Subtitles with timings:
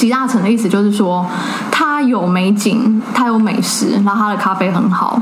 [0.00, 1.26] 集大成的意思就是说，
[1.70, 5.20] 它有美景，它有美食，然后它的咖啡很好。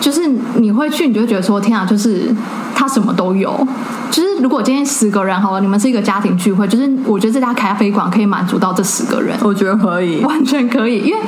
[0.00, 2.34] 就是你会去，你就会觉得说，天啊，就是
[2.74, 3.66] 它什么都有。
[4.10, 11.18] 就是如果今天十个人好了，你们是一个家庭聚会，就是我觉得这家咖啡馆可以满足到这十个人，我觉得可以，完全可以，因为。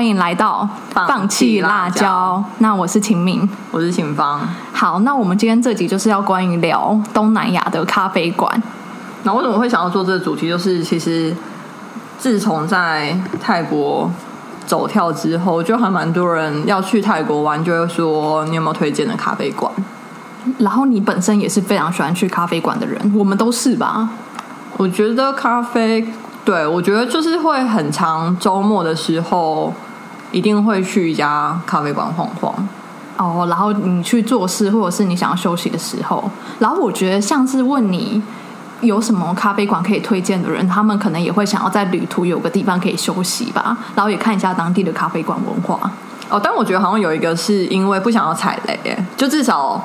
[0.00, 2.42] 欢迎来到放弃辣椒。
[2.56, 4.40] 那我是秦明，我是秦芳。
[4.72, 8.50] 好，那我们今天这集就是要关于聊东南亚的咖啡馆。
[9.24, 10.48] 那为什么会想要做这个主题？
[10.48, 11.36] 就是其实
[12.18, 14.10] 自从在泰国
[14.64, 19.70] 走跳之后，就还蛮多人要去泰国玩，就会说你有没有推荐的咖啡馆？
[20.60, 24.08] 然后你本身也是非常喜欢去咖啡馆的人，我们都是吧？
[24.78, 26.10] 我觉得咖啡，
[26.42, 29.70] 对我觉得就是会很长周末的时候。
[30.32, 32.68] 一定会去一家咖啡馆晃晃
[33.16, 36.22] 哦，然后你去做事，或者是你想要休息的时候，
[36.58, 38.22] 然后我觉得像是问你
[38.80, 45.90] 有什么咖啡馆可以推荐的人，他们可能也会想要在旅途有个地方可以休息吧，然后也看一下当地的咖啡馆文化
[46.30, 46.40] 哦。
[46.42, 49.82] 但我觉得好像有一个是因为不想要踩雷，就至少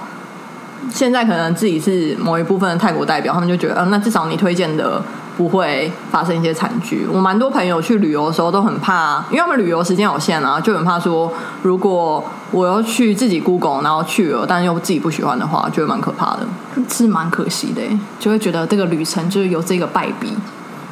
[0.90, 5.02] 现在可能自己是某一部分的泰国代表，他们就觉得，嗯，那至少你推荐的。
[5.38, 7.06] 不会发生一些惨剧。
[7.12, 16.48] 我蛮多朋友去旅游的时候都很怕，因为他们旅游时间有限啊，就很怕说，如果我要去自己 Google，然后去了，但又自己不喜欢的话，就会蛮可怕的。
[16.90, 17.82] 是蛮可惜的，
[18.20, 20.34] 就会觉得这个旅程就是有这个败笔。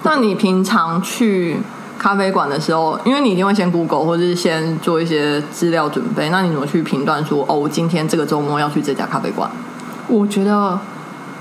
[0.04, 1.58] 那你平常去
[1.98, 9.50] 咖啡馆的时候，因为你一定会先 Google，或者是先做一些资料准备，那你怎么去评断说，哦，我今天这个周末要去这家咖啡馆？
[10.08, 10.78] 我觉得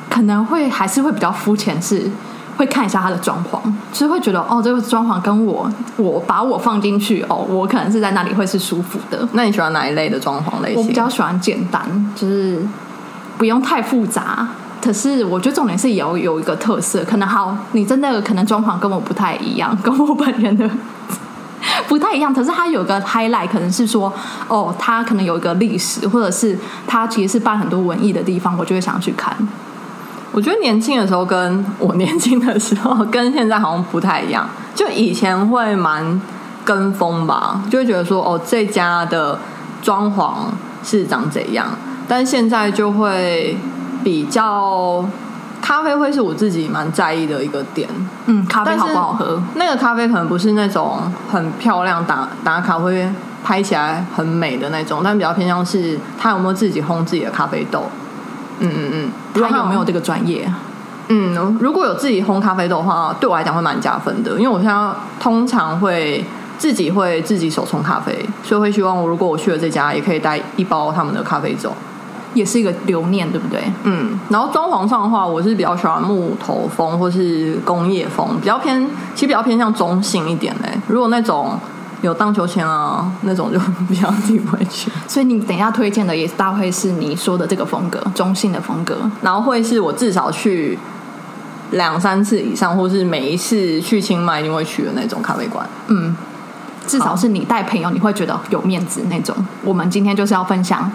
[0.08, 2.08] 可能会还是会比较肤浅，是。
[2.56, 3.58] 会看一下它的装潢，
[3.92, 9.26] 其实会觉得哦，这个装潢跟我我把我放进去哦，我可能是在那里会是舒服的。
[9.32, 10.82] 那你喜欢哪一类的装潢类型？
[10.82, 11.82] 我比较喜欢简单，
[12.14, 12.62] 就是
[13.38, 14.46] 不用太复杂。
[14.80, 17.04] 可是我觉得重点是也要有一个特色。
[17.04, 20.68] 可能好，你真的可能装潢跟我不太一样， 跟我本人的
[21.88, 22.34] 不太一样。
[22.34, 24.12] 可是它有个 highlight，可能是说
[24.48, 29.36] 哦，它可能有一个历史，或者是它其实是办很多文艺的地方，我就会想去看。
[30.32, 34.48] 我觉得年轻的时候跟我年轻的时候跟现在好像不太一样。
[34.74, 36.20] 就以前会蛮
[36.64, 39.38] 跟风吧，就会觉得说哦，这家的
[39.82, 40.32] 装潢
[40.82, 41.66] 是长怎样。
[42.08, 43.56] 但现在就会
[44.02, 45.04] 比较
[45.60, 47.88] 咖啡会是我自己蛮在意的一个点。
[48.26, 49.42] 嗯，咖啡好不好喝？
[49.56, 53.06] 那个咖啡可能不是那种很漂亮打打卡会
[53.44, 57.84] 拍起来很美的那种，但比较偏向是它有没有自己烘自己的咖啡豆。
[58.60, 60.50] 嗯嗯嗯，他有没有这个专业？
[61.08, 64.32] 嗯，如果有自己烘咖啡豆的话，对我来讲会蛮加分的。
[64.32, 66.24] 因为我现在通常会
[66.58, 71.74] 自己会自己手冲咖啡，所以会希望我如果我去了这家，也可以带一包他们的咖啡走，
[72.34, 73.60] 也是一个留念，对不对？
[73.82, 74.18] 嗯。
[74.30, 80.70] 然后装潢上的话，我是比较喜欢木头风或是工业风，比较偏，其实比较偏向中性一点嘞。
[80.86, 81.58] 如果那种。
[82.02, 83.58] 有荡秋千啊，那种就
[83.88, 84.90] 比较自己不会去。
[85.08, 90.78] 所以你等一下推荐的也大会是你说的这个风格，中性的风格，然后会是我至少去
[91.70, 95.66] 两三次以上，或是每一次去清迈一定会去的那种咖啡馆。
[95.86, 96.14] 嗯，
[96.86, 99.34] 至少是你带朋友，你会觉得有面子那种。
[99.64, 100.90] 我们今天就是要分享。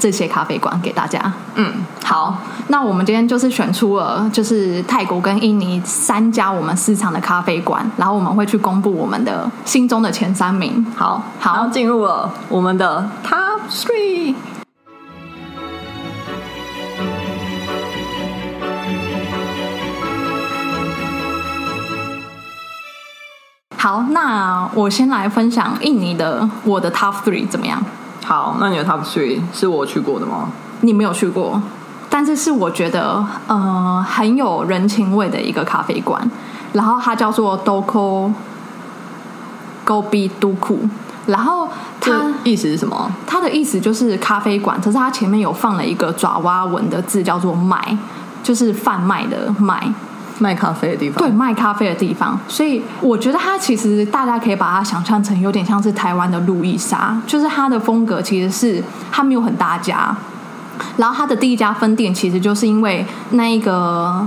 [0.00, 1.20] 这些咖啡馆给大家。
[1.54, 1.72] 嗯，
[2.02, 2.38] 好，
[2.68, 10.84] 那我们今天就是选出了就是泰国跟印尼三家我们市场的咖啡馆，然后我们会去公布我们的心中的前三名。
[10.96, 14.34] 好，好，进入了我们的 Top Three。
[23.76, 27.82] 好，那我先来分享印尼的我的 Top Three 怎么样？
[28.30, 30.48] 好，那你的 top three 是我去过的吗？
[30.82, 31.60] 你没有去过，
[32.08, 36.22] 但是是我觉得呃很有人情味的一个咖啡馆，
[36.72, 38.32] 然后它叫做 Doko
[39.84, 40.78] Gobi Duku，
[41.26, 41.68] 然后
[42.00, 43.10] 它意思是什么？
[43.26, 47.98] 它的意思就是咖啡馆，可是它前面有放了一个爪哇文的字，叫做卖，
[48.44, 49.92] 就是贩卖的卖。
[50.40, 58.82] 卖咖啡的地方，对，卖咖啡的地方，所以我觉得它其实大家可以把它想象成有点像是台湾的路易莎，就是它的风格其实是
[59.12, 60.16] 它没有很大家，
[60.96, 64.26] 然后它的第一家分店其实就是因为那一个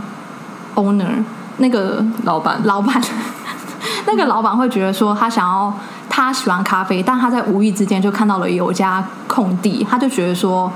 [0.75, 1.24] owner
[1.57, 2.62] 那个老板。
[2.63, 3.01] 老板。
[4.06, 5.74] 那个老板会觉得说他想要
[6.09, 10.71] 他喜欢咖啡，但他在无意之间就看到了有一家空地，他就觉得说。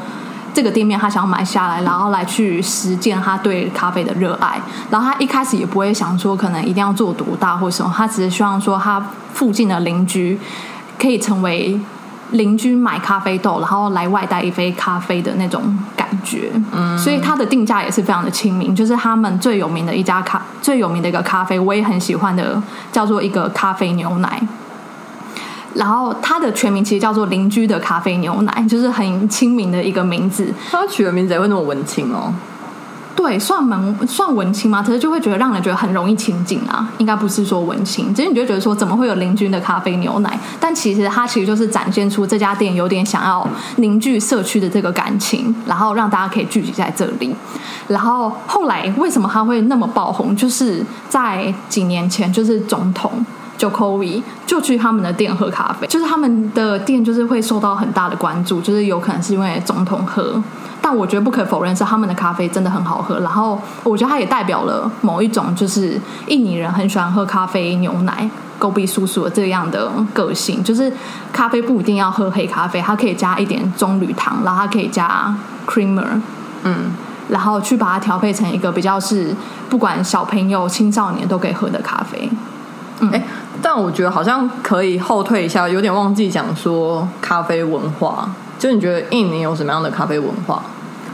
[0.57, 4.59] 这个店面他想要买下来，然后来去实践他对咖啡的热爱。
[4.89, 8.99] 然后他一开始也不会想说可能一定要做多大或什么，他只是希望说他
[9.35, 10.39] 附近的邻居
[10.99, 11.79] 可以成为
[12.31, 16.49] 邻居买咖啡豆，然后来外带一杯咖啡的那种感觉。
[16.71, 22.59] 嗯，所以它的定价也是非常的亲民，就是他们最有名的一家咖最有名的一个咖啡，我也很喜欢的，
[22.91, 24.41] 叫做一个咖啡牛奶。
[25.77, 30.51] 然后它的全名其实叫做“邻居的咖啡牛奶”，就是很亲民的一个名字。
[30.71, 32.33] 它取的名字也会那么文青哦？
[33.15, 34.83] 对，算蛮算文青吗？
[34.83, 36.87] 可是就会觉得让人觉得很容易亲近啊。
[36.99, 40.39] 应该不是说文青，只是你就觉得说怎么会有邻居的咖啡牛奶？
[40.59, 43.47] 但其实它其实就是展现出这家店有点想要
[43.77, 47.35] 凝聚社区的这个感情，然后让大家可以聚集在这里。
[47.87, 50.35] 然后后来为什么它会那么爆红？
[50.35, 53.11] 就是在几年前，就是总统。
[53.57, 60.41] 就 c o v i 就去他们的店喝咖啡，就是他们的店就是会受到很大的关注，就是有可能是因为总统喝，
[60.81, 63.19] 但我觉得不可否认是他们的咖啡真的很好喝。
[63.21, 70.91] 然后我觉得它也代表了某一种就是印尼人很喜欢喝咖啡牛奶，狗比叔叔的这样的个性，就是
[71.33, 75.35] 咖啡不一定要喝黑咖啡，它可以加一点棕榈糖，然后它可以加
[75.67, 76.21] creamer，
[76.63, 76.91] 嗯，
[77.29, 79.35] 然后去把它调配成一个比较是
[79.69, 82.29] 不管小朋友、青少年都可以喝的咖啡。
[83.11, 83.23] 哎，
[83.61, 88.29] 但我觉得好像可以后退一下，有点忘记讲说咖啡文化。
[88.59, 90.59] 就你觉得印尼有什么样的咖啡文化？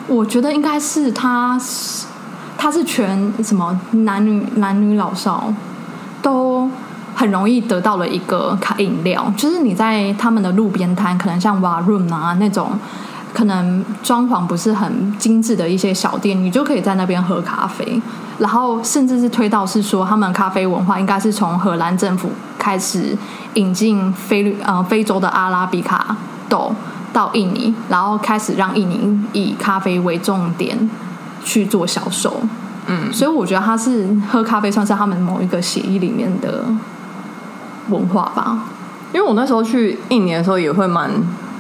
[0.08, 1.60] 我觉得应该是它，
[2.58, 5.54] 它是全什么男女男女老少
[6.22, 6.70] 都
[7.16, 12.72] 很容易得到了一个咖饮料，就是你在他们的路边摊，可能像 Waroon 啊那种。
[13.34, 18.02] 可能装潢不是很精致的一些小店，你就可以在那边喝咖啡。
[18.40, 23.18] 然后甚至是推到是说，他们咖啡文化应该是从荷兰政府开始
[23.54, 26.16] 引进非律呃非洲的阿拉比卡
[26.50, 26.74] 豆
[27.12, 30.90] 到印尼，然后开始让印尼以咖啡为重点
[31.44, 32.42] 去做销售。
[32.88, 36.66] 嗯，所以我觉得他是喝咖啡算是他们某一个协议里面的
[37.90, 38.66] 文化吧。
[39.14, 41.10] 因为我那时候去印尼的时候也会蛮。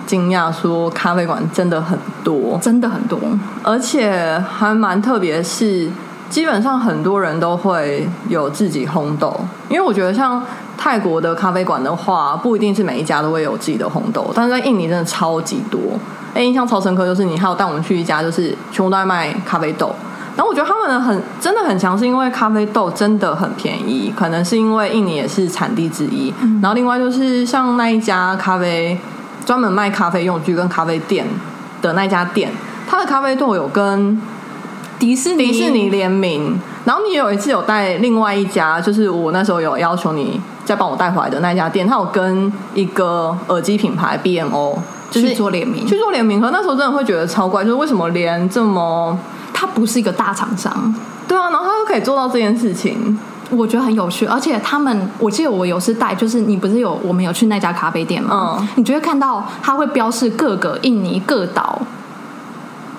[0.05, 3.19] 惊讶说咖啡馆真的很多，真的很多，
[3.63, 5.89] 而且还蛮特别，是
[6.29, 9.33] 基本上很多人都会有自己烘豆。
[9.69, 10.43] 因为我觉得像
[10.77, 15.79] 泰国的咖啡馆的话，不一定是每一家都会有自己的烘豆，但是在印尼真的超级多。
[16.33, 19.93] 哎，印象超深刻，就是你还有带我们去一家，就是全部都在卖咖啡豆。
[20.35, 26.33] 然后我觉得他们很真的很强，是因为咖啡豆真的很便宜，可能是因为印尼也是产地之一。
[26.61, 28.99] 然后另外就是像那一家咖啡。
[29.45, 31.25] 专门卖咖啡用具跟咖啡店
[31.81, 32.51] 的那家店，
[32.87, 34.21] 它的咖啡豆有跟
[34.99, 36.59] 迪士尼迪士尼联名。
[36.85, 44.77] 然后你有一次有带另外一家，就是我那时候有要求你再帮我带回来的那家店，它有跟一个耳机品牌 BMO
[45.09, 46.41] 就是做联名，去做联名。
[46.41, 49.17] 和那时候真的会觉得超怪，就是为什么连这么
[49.53, 50.93] 它不是一个大厂商，
[51.25, 53.17] 对啊，然后他就可以做到这件事情。
[53.55, 58.57] 我觉得很有趣，而且他们，我记得我有次带，就是你不是有我们有去那家咖啡店吗？
[58.59, 61.79] 嗯，你就会看到它会标示各个印尼各岛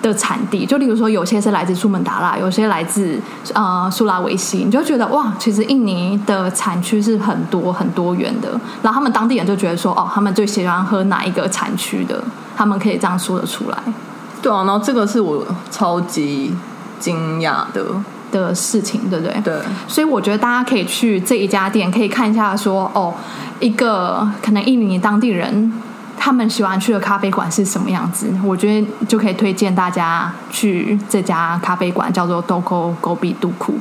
[0.03, 3.19] 的产地，就例如说有些是来自苏门答腊，有些来自
[3.55, 8.49] 呃苏拉维西，你就觉得哇，其实印尼的产区是很多很多元的。
[8.83, 12.23] 然后他们当地人就觉得说，哦，他们最喜欢喝哪一个产区的，
[12.57, 13.79] 他们可以这样说得出来。
[14.43, 16.55] 对啊，然后这个是我超级
[17.01, 17.83] 惊讶的。
[18.41, 19.41] 的事情，对不对？
[19.43, 19.55] 对，
[19.87, 23.13] 所以我觉得大家可以去这一家店，可以看一下，说哦，
[23.61, 25.73] 一个可能印尼当地人
[26.17, 28.27] 他们喜欢去的咖啡馆是什么样子。
[28.45, 33.75] 我觉得就可以推荐大家去这家咖啡馆，叫做 Doko Gobi Duku。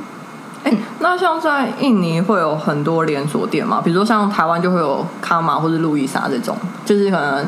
[0.64, 3.80] 哎，那像在印尼会有很多连锁店吗？
[3.84, 7.46] 比如说像台湾就会有卡玛或者路易莎这种，就是可能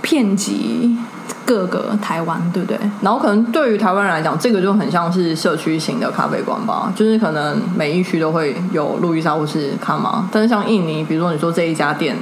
[0.00, 0.96] 遍及。
[1.48, 2.78] 各个台湾对不对？
[3.00, 10.28] 然后可能对于台湾人来讲，这个就很像是社区型的咖啡馆吧，就是可能每一区都会有路易莎或是卡玛。
[10.30, 12.14] 但是像印尼，比如说你说这一家店，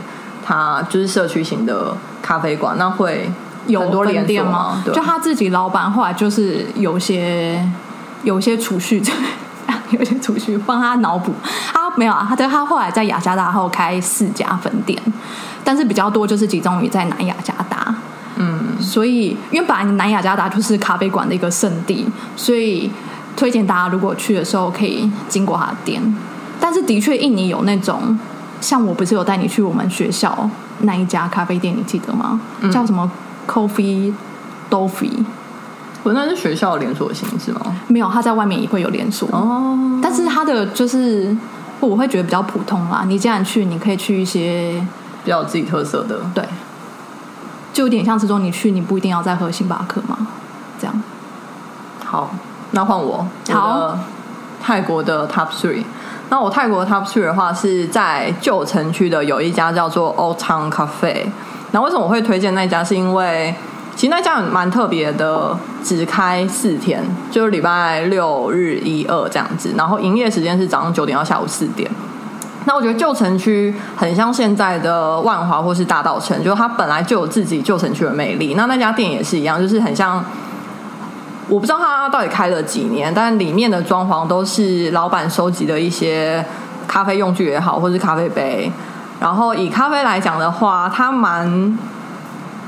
[0.45, 1.92] 它就是社区型的
[2.23, 3.28] 咖啡馆，那会
[3.66, 4.80] 有很多连店吗？
[4.87, 7.68] 就他自己老板后来就是有些
[8.23, 9.02] 有些储蓄，
[9.90, 11.35] 有些储蓄帮他脑补。
[11.73, 14.97] 他没有啊，他对他后来在雅加达后开四家分店，
[15.64, 17.92] 但是比较多就是集中于在南雅加达。
[18.76, 22.06] 嗯，所以因为本来南雅加达就是咖啡馆的一个圣地，
[22.37, 22.90] 所以
[23.37, 26.02] 推荐大家如果去的时候可以经过他的店。
[26.59, 28.18] 但是的确，印尼有那种
[28.61, 30.49] 像我不是有带你去我们学校
[30.80, 32.40] 那一家咖啡店，你记得吗？
[32.73, 33.11] 叫什么
[33.47, 34.12] Coffee
[34.71, 35.11] Doffy？
[36.02, 37.61] 不，那是学校连锁型是吗？
[37.88, 40.00] 没有，他在外面也会有连锁哦。
[40.02, 41.37] 但是他的就是
[41.80, 43.04] 我会觉得比较普通啦。
[43.06, 44.80] 你既然去，你可以去一些
[45.25, 46.45] 比较自己特色的，对。
[47.76, 50.16] 就有点像这种，你去你不一定要再喝星巴克嘛，
[52.71, 53.99] 那换我，好我
[54.62, 55.85] 泰国的 Top Three。
[56.30, 61.26] 那我泰国的 Top Three 的话是在旧城区的有一家叫做 Old Town Cafe。
[61.73, 62.83] 那为什么我会推荐那家？
[62.83, 63.54] 是因为
[63.95, 65.54] 其实那家蛮特别的，
[65.85, 69.75] 只开四天，就是礼拜六日一二这样子。
[69.76, 71.90] 然后营业时间是早上九点到下午四点。
[72.68, 78.54] 那我觉得旧城区很像现在的万华或是大道城，就是它本来就有自己旧城区的魅力。
[78.54, 80.23] 那那家店也是一样，就是很像，
[81.49, 86.44] 我不知道它到底开了几年，但里面的装潢都是老板收集的一些
[86.88, 88.70] 咖啡用具也好，或是咖啡杯。
[89.20, 91.78] 然后以咖啡来讲的话，它蛮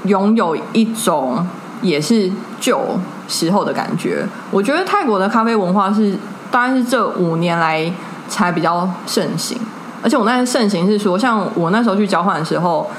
[0.05, 1.45] 拥有一种
[1.83, 2.81] 也是旧
[3.27, 4.25] 时候的感觉。
[4.53, 6.17] 我觉得泰国的咖啡文化是，
[6.53, 7.93] 大概是这五年来
[8.29, 9.59] 才比较盛行。
[10.03, 12.91] 而且我那盛行是说，像我那时候去交换的时候，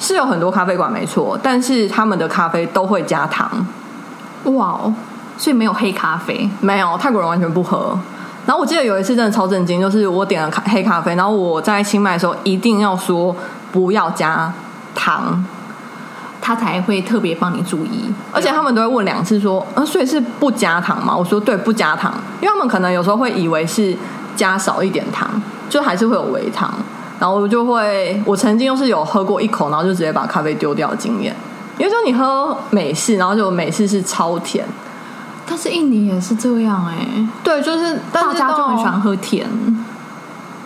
[0.00, 3.50] 是有很多咖啡馆没错，但是他们的咖啡都会加糖，
[4.44, 4.94] 哇哦，
[5.36, 7.98] 所以没有黑咖啡，没有泰国人完全不喝。
[8.46, 13.36] 然后我记得有一次真的超震惊，就是我点了咖黑咖啡，然后我在清迈的时候一定要说
[13.70, 14.50] 不要加
[14.94, 15.44] 糖，
[16.40, 18.10] 他才会特别帮你注意。
[18.32, 21.14] 而且他们都会问两次说，呃，所以是不加糖吗？
[21.14, 23.94] 我说对，不加糖，因为他们可能有时候会以为是
[24.34, 25.28] 加少一点糖，
[25.68, 26.72] 就还是会有微糖。
[27.20, 31.34] 然后我就会，我曾经就是有喝过一口，然后就直接把咖啡丢掉的经验。
[31.76, 34.64] 因为说你喝美式，然后就美式是超甜，
[35.48, 39.48] 但是印尼也是这样哎、对，就是但是大家就很喜到欢喝甜。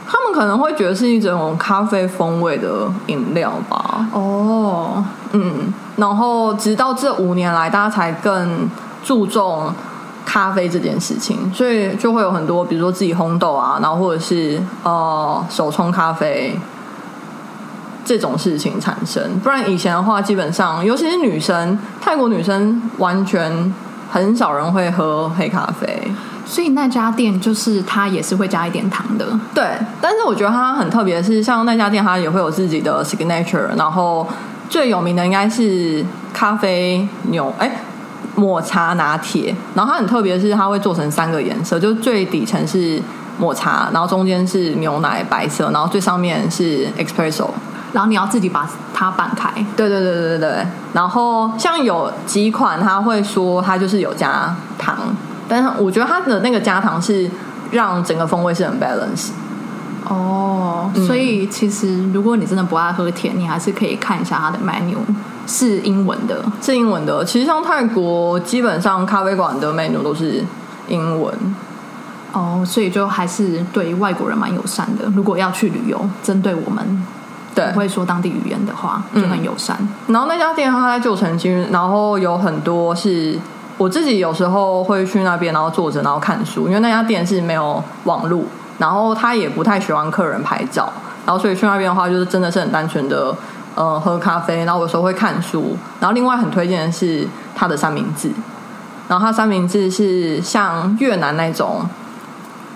[0.06, 4.06] 他们可能会觉得是一种咖啡风味的饮料吧。
[4.12, 8.68] 哦，嗯，然后直到这五年来，大家才更
[9.02, 9.72] 注重
[10.24, 16.58] 咖啡这件事情，所以就会有很多，比如说自己烘豆啊，然后或者是呃手冲咖啡
[18.04, 19.22] 这种事情产生。
[19.40, 23.74] 不然以前的话，基本上尤其是女生，泰国女生完全
[24.10, 26.12] 很少人会喝黑咖啡。
[26.44, 29.24] 所以那家店就是它也是会加一点糖的。
[29.54, 29.64] 对，
[30.00, 34.26] 但是我觉得它很特别的是，像那家店，它也会有自己的 signature，然后
[34.68, 37.70] 最有名的应该是咖啡牛，哎，
[38.34, 39.54] 抹茶拿铁。
[39.74, 43.00] 然后它很特别是，它会做成三个颜色，就是最底层是
[43.38, 47.48] 抹茶，然后中间是牛奶白色，然后最上面是 espresso。
[47.92, 49.50] 然后你要自己把它拌开。
[49.76, 50.66] 对对对对对对。
[50.94, 54.96] 然后像有几款，它会说它就是有加糖，
[55.46, 57.30] 但是我觉得它的那个加糖是
[57.70, 59.28] 让整个风味是很 balance。
[60.08, 64.96] 哦，所以其实如果你真的不爱喝甜，你还是可以看一下它的 menu
[65.46, 66.42] 是英文的。
[66.60, 67.24] 是英文的。
[67.24, 70.44] 其实像泰国，基本上咖啡馆的 menu 都是
[70.88, 71.34] 英文。
[72.32, 75.04] 哦，所以就还是对外国人蛮友善的。
[75.14, 77.06] 如果要去旅游，针对我们
[77.54, 79.76] 对不，会说当地语言的话，就很友善。
[80.06, 83.38] 然后那家店它在旧城区，然后有很多是
[83.76, 88.46] 我自己有时候会去那边，然后坐着然后看书，因为那家店是没有网路，
[88.78, 90.90] 然后他也不太喜欢客人拍照，
[91.26, 93.36] 然后所以去那边的话，就是真的是很单纯的
[93.74, 98.30] 呃喝咖啡，然后有时候会看书，然后另外很推荐的是它的三明治，
[99.08, 101.86] 然后它三明治是像越南那种。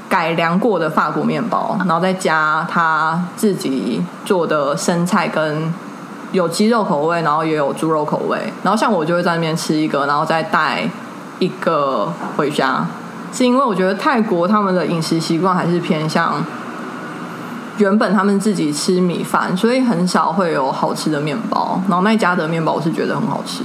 [0.08, 5.74] 改良过的法国面包，然后再加他自己做的生菜跟
[6.30, 8.38] 有鸡肉口味，然后也有猪肉口味。
[8.62, 10.88] 然后像我就会在那边吃一个，然后再带
[11.40, 12.86] 一个回家。
[13.32, 16.34] 是因为我觉得泰国他们的饮食习惯还是偏向
[17.78, 21.80] 原本他们自己吃米饭，所以很少会有好吃的面包。
[21.88, 23.62] 然后那家的面包我是觉得很好吃。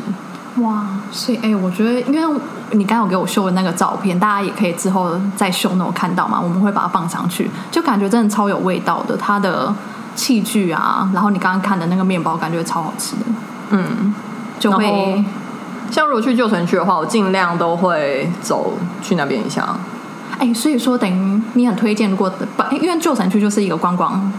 [0.62, 2.41] 哇，所以哎、我觉得，因为
[2.72, 9.15] 你刚刚有给我秀的那个照片，大家也可以之后再秀那我看到嘛，我们会把它放上去，就感觉真的超有味道的。
[9.15, 9.74] 它的
[10.13, 13.25] 器具啊，然后你刚刚看的那个面包，感觉超好吃的，
[13.70, 14.13] 嗯，
[14.60, 15.24] 就会
[15.89, 19.75] 像如果去旧城区的话，我尽量都会走去那边一下。
[20.42, 22.38] 哎、所以说等于你很推荐过的，
[22.72, 24.34] 因为旧城区就是一个观光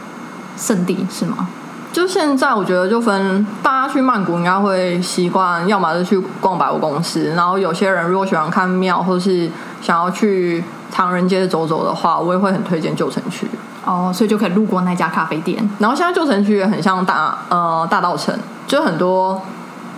[0.57, 1.47] 圣地，是吗？
[1.93, 9.49] 就现在，我觉得就分大家去曼谷应该会习惯，要么是去逛百货公司，然后有些人如果喜欢看庙，或是
[9.81, 13.47] 想要去唐人街走走的话，我也会很推荐旧城区。
[13.85, 15.57] 哦，所以就可以路过那家咖啡店。
[15.79, 18.35] 然后现在旧城区也很像大呃大道城，
[18.67, 19.41] 就很多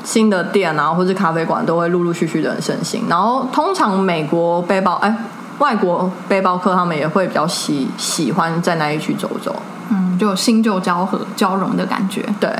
[0.02, 3.04] 新的店啊，或是咖啡馆都会陆陆续续的很盛行。
[3.08, 5.16] 然后通常美国背包哎
[5.58, 9.54] 外国背包客他们也会比较喜喜欢在那一区走走。
[9.90, 12.24] 嗯，就有新旧交合交融的感觉。
[12.40, 12.50] 对，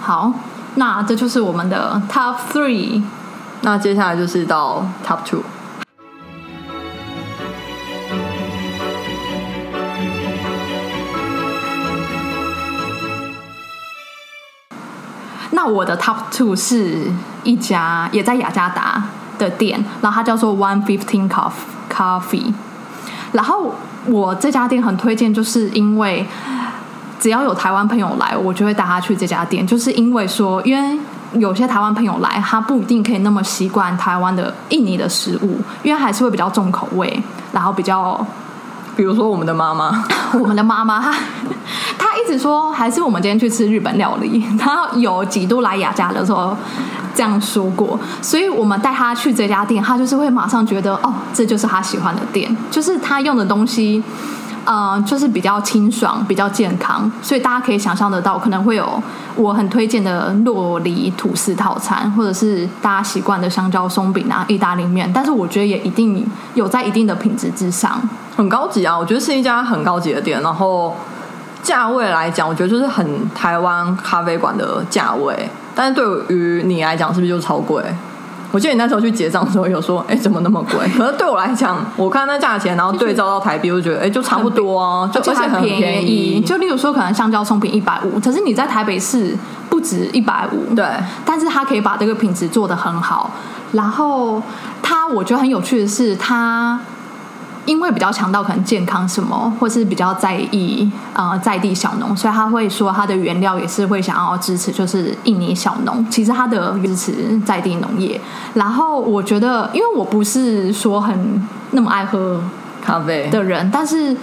[0.00, 0.32] 好，
[0.74, 3.02] 那这就是我们的 Top Three。
[3.62, 5.42] 那接下来就是到 Top Two。
[15.52, 17.12] 那我的 Top Two 是
[17.44, 19.04] 一家也在雅加达
[19.38, 21.52] 的店，然后它叫做 One Fifteen Coffee。
[21.92, 22.42] 咖啡
[23.32, 23.74] 然后
[24.06, 26.26] 我这家店很推荐，就是因为
[27.20, 30.98] 只要有台湾朋友来，我就会带他去这家店，就是因为说，因为
[31.34, 37.22] 有些台湾朋友来，他不一定可以那么习惯台湾的印尼的食物，因为还是会比较重口味，
[37.52, 38.26] 然后比较。
[38.96, 41.00] 比如说我们的妈妈， 我们的妈妈，
[41.98, 44.44] 她一直说还是我们今天去吃日本料理。
[44.58, 46.56] 她有几度来雅家的时候
[47.14, 54.02] 这样说过，所以我们带她去这家店，她就是会马上觉得哦，这就是她喜欢的店，就是她用的东西。
[54.64, 59.02] 呃，就是比较清爽，比较健康，所以大家可以想象得到，可能会有
[59.34, 65.10] 我很推荐的洛梨吐司套餐，或者是大家习惯的香蕉松饼啊、意大利面。
[65.12, 68.00] 但是我觉得也一定有在一定的品质之上，
[68.36, 68.96] 很高级啊！
[68.96, 70.96] 我觉得是一家很高级的店，然后
[71.62, 75.48] 价位来讲，我觉得就是很台湾咖啡馆的价位。
[75.74, 77.82] 但是对于你来讲，是不是就超贵？
[78.52, 80.86] 我记得你那时候去结账的时候有说，哎，怎么那么贵？
[80.96, 86.40] 可是对我来讲，我看那价钱，然后对照到台币，我就觉得，哎，就差不多啊，就而且很便宜。
[86.42, 89.34] 就例如说，可能香蕉松饼一百五，可是你在台北市
[89.68, 90.84] 不止一百五，对。
[91.24, 93.30] 但是它可以把这个品质做得很好。
[93.72, 94.42] 然后
[94.82, 96.78] 它，我觉得很有趣的是，它。
[97.64, 106.04] 因为比较强调可能健康什么，或是比较在意呃在地小农，所以他会说他的原料也是会想要支持，就是印尼小农。
[106.10, 108.20] 其实他的支持在地农业。
[108.54, 112.42] 然后我觉得，因为我不是说很那么爱喝
[112.82, 114.16] 咖啡的人，但是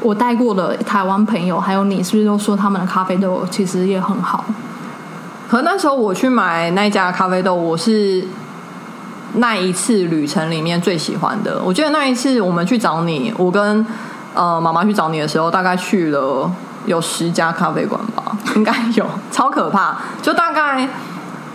[0.00, 4.44] 我带过的台湾朋友还有你，是不是都说他们的咖啡豆其实也很好？
[5.48, 8.22] 可那时候我去买那家咖啡豆，我是。
[9.36, 13.86] 那一次旅程里面最喜欢的，我记得那一次我们去找你，我跟
[14.34, 16.50] 呃妈妈去找你的时候，大概去了
[16.86, 20.80] 有十家咖啡馆吧，应该有，超可怕，就大概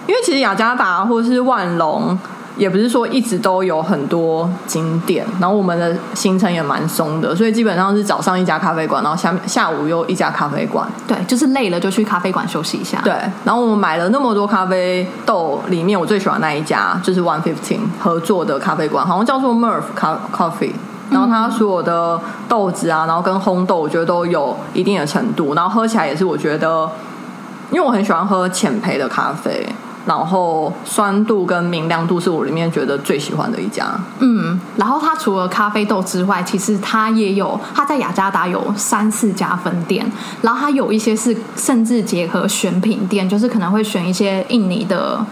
[0.07, 2.17] 因为其实雅加达或是万隆。
[2.58, 10.88] 也不是说一直都有很多景点，然后我们的行程也蛮松的，所以基本上是早上一家咖啡馆，然后下下午又一家咖啡馆。
[11.08, 12.99] 对，就是累了就去咖啡馆休息一下。
[13.04, 19.84] 对，然后我们买了那么多咖啡豆，里面我最喜欢那一家就是 One Fifteen 合作的咖啡馆，好像叫做 Murph
[20.36, 20.73] Coffee。
[21.10, 26.89] 然后它所有的豆子啊，然后跟烘豆，我觉得都有一定的程度，然后喝起来也是我觉得，
[27.69, 29.67] 因为我很喜欢喝浅焙的咖啡。
[30.05, 33.85] 然后酸度跟明亮度是我里面觉得最喜欢的一家。
[34.19, 40.05] 嗯，然后它除了咖啡豆之外，其实它也有，它在雅加达有三四家分店，
[40.41, 45.25] 然后它有一些是甚至结合选品店，就是可能会选一些印尼的。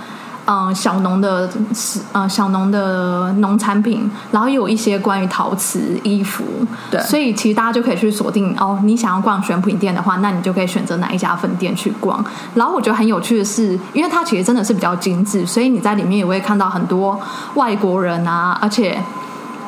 [0.52, 6.44] 嗯，小农的是呃小农的农产品，然后有一些关于陶瓷衣服，
[6.90, 12.26] 对，所以其实大家就可以去锁定哦，你想要逛选品店的话，那你就可以选择哪一家分店去逛。
[12.56, 17.20] 然后我觉得很有趣的是，因为它其实真的是比较精致，所以你在里面也会看到很多
[17.54, 19.00] 外国人啊，而且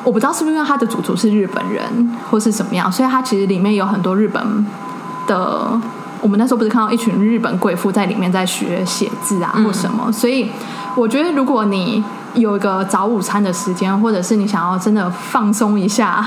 [0.02, 4.66] 我不知道是不是因为它的主厨是日本人或是怎么样，所以它其实里面有很多日本
[5.28, 5.80] 的。
[6.22, 10.10] 我们那时候不是看到一群日本贵妇在里面在学写字啊，或什么？
[10.10, 10.48] 所以
[10.96, 12.02] 我觉得，如果你
[12.34, 16.24] 有一个早午餐的时间，或者是你想要真的放松一下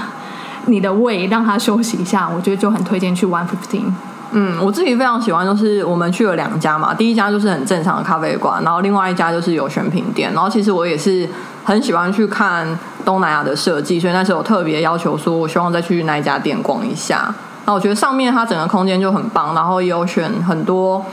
[0.66, 3.86] 你的胃，让它休息一下，我觉得就很推荐去 One Fifteen。
[4.32, 10.34] 嗯，我自己非常喜欢，就是我们去了两家嘛，第一家就是很正常的咖啡馆，然后另外一家就是有选品店。
[10.34, 11.30] 然后其实我也是
[11.64, 12.68] 很喜欢去看
[13.06, 17.34] 东南亚的设计，所以那时候特别要求说，我希望再去那一家店逛一下。
[17.68, 21.04] 那我觉得上面它整个空间就很棒，然后也有选很多，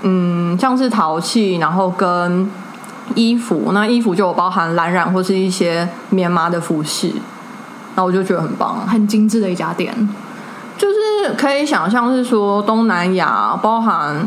[0.00, 2.50] 嗯，像是陶器，然后跟
[3.14, 7.12] 衣服，那衣服就有包含蓝染或是一些棉麻的服饰，
[7.96, 9.94] 那我就觉得很棒，很精致的一家店，
[10.78, 14.26] 就是可以想象是说东南亚，包含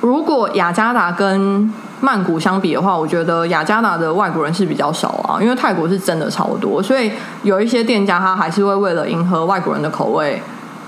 [0.00, 7.10] 如果雅加达跟曼谷相比的话，我觉得雅加达的外国人是比较少啊，因为泰国是真的超多，所以
[7.42, 10.40] 有一些店家他还是会为了迎合外国人的口味。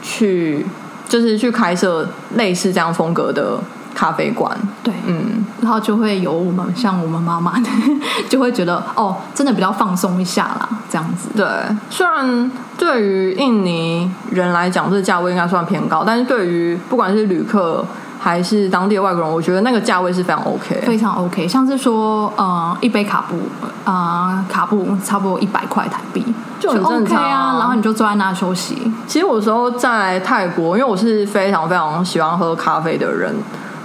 [0.05, 0.65] 去
[1.09, 3.59] 就是去开设类似这样风格的
[3.95, 7.55] 咖啡馆，对，嗯，然后就会有我们像我们妈妈
[8.29, 11.31] 就会觉得哦，真的比较放松一下啦，这样子。
[11.35, 11.47] 对，
[11.89, 17.85] 虽然对于印尼人来讲，这个价位应该算偏高，但是对于不管是旅客。
[18.25, 21.47] 还是当地的外国人，我觉得那个价位是非常 OK，非常 OK。
[21.47, 23.37] 像是说，呃，一杯卡布，
[23.85, 26.25] 啊，卡布差不多一百块台币，
[26.59, 27.59] 就很正常啊。
[27.59, 28.91] 然后你就坐在那休息。
[29.07, 33.31] 其实有时候在泰国，因为我是非常非常喜欢喝咖啡的人，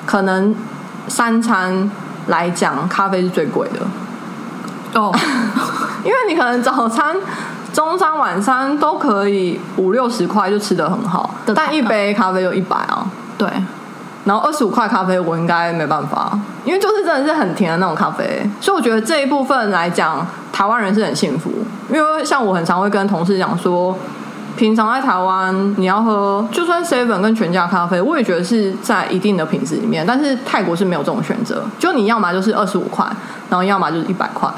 [0.06, 0.56] 可能
[1.10, 1.92] 三餐
[2.28, 3.82] 来讲，咖啡是最贵的
[4.98, 5.14] 哦。
[6.06, 7.14] 因为你可能早餐、
[7.74, 13.06] 中餐、晚餐都可以五六十块就吃的很好，但一杯咖啡就一百啊。
[13.38, 13.50] 对。
[14.26, 21.50] 然后二十五块咖啡，我应该没办法，因为就是真的是很甜的那种咖啡，所以我觉得这一部分来讲，台湾人是很幸福，
[21.90, 23.98] 因为像我很常会跟同事讲说，
[24.56, 33.06] 平常在台湾你要喝，就算 seven 跟全家咖啡，我也觉得是在一定的品质里面，但是泰国是没有这种选择，就你要么就是二十五块，
[33.50, 34.50] 然后要么就是一百块，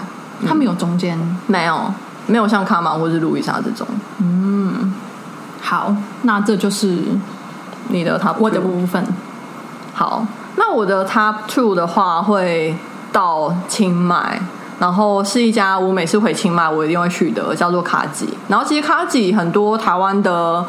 [0.48, 1.18] 他们有中间。
[1.46, 1.94] 没有
[2.28, 3.86] 没有像卡玛或是路易莎这种。
[4.20, 4.94] 嗯
[5.62, 6.98] 好，那这就是
[7.90, 9.06] 你的 top 我的部分。
[9.94, 10.26] 好，
[10.56, 12.76] 那我的 top two 的话会
[13.12, 14.42] 到清迈，
[14.80, 18.30] 然后是一家我每次回清迈我一定会去的，叫做卡吉。
[18.48, 20.66] 然后其实卡吉很多台湾的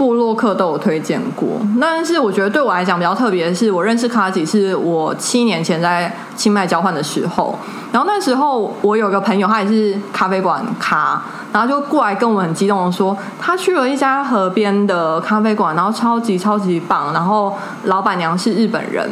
[0.00, 1.46] 部落客都有推荐过，
[1.78, 7.54] 但是我觉得对我来讲比较特别的是，我认识卡吉是我七年前在清迈交换的时候，
[7.92, 11.20] 然后那时候我有个朋友，他也是咖啡馆咖，
[11.52, 19.06] 然后就过来跟我很激动的说，他去了一家河边的咖啡馆，然后超级超级棒，然后老板娘是日本人。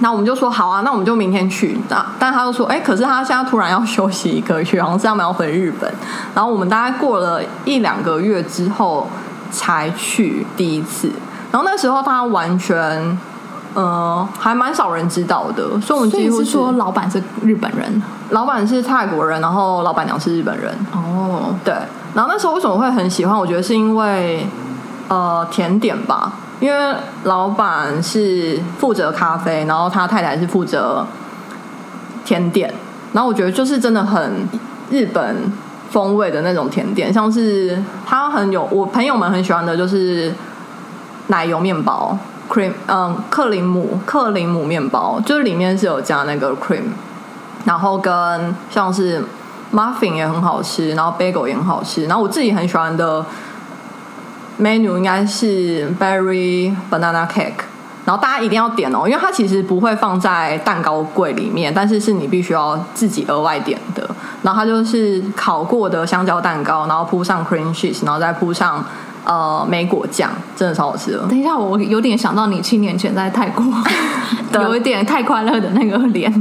[0.00, 1.78] 那我们就说好啊，那我们就明天去。
[1.88, 5.90] 但但他就说，哎、可是他现在突然要休息一个月，好像是要回日本。
[6.34, 9.06] 然后我们大概过了一两个月之后
[9.50, 11.10] 才去第一次。
[11.52, 13.18] 然后那时候他完全，
[13.74, 20.72] 呃，还蛮少人知道的，所以我们几乎是说老板是日本人老板是泰国人，然后老板娘是日本人。
[20.92, 21.74] 哦，对，
[22.14, 23.36] 然后那时候为什么会很喜欢？
[23.36, 24.46] 我觉得是因为
[25.08, 31.04] 呃甜点吧，因为老板是负责咖啡，然后他太太是负责
[32.24, 32.72] 甜点，
[33.12, 34.48] 然后我觉得就是真的很
[34.90, 35.52] 日本
[35.90, 40.32] 风味的那种甜点，像是他很有我朋友们很喜欢的就是
[41.26, 42.16] 奶油面包
[42.48, 46.82] cream，嗯，克林姆克林姆面包，就是里面是有加那个 cream，
[47.64, 49.24] 然后跟像是
[49.72, 53.24] muffin 也很好吃，然后 bagel 也很好吃，然后我自己很喜欢的
[54.60, 57.64] menu 应该是 berry banana cake，
[58.10, 64.02] 然后大家一定要点哦，因为它其实不会放在蛋糕柜里面，但是是你必须要自己额外点的。
[64.42, 68.84] 然后它就是烤过的香蕉蛋糕，然后铺上 cream cheese，然后再铺上
[69.24, 71.18] 呃莓果酱，真的超好吃的。
[71.28, 73.64] 等一下，我有点想到你七年前在泰国
[74.60, 76.32] 有一点太快乐的那个脸。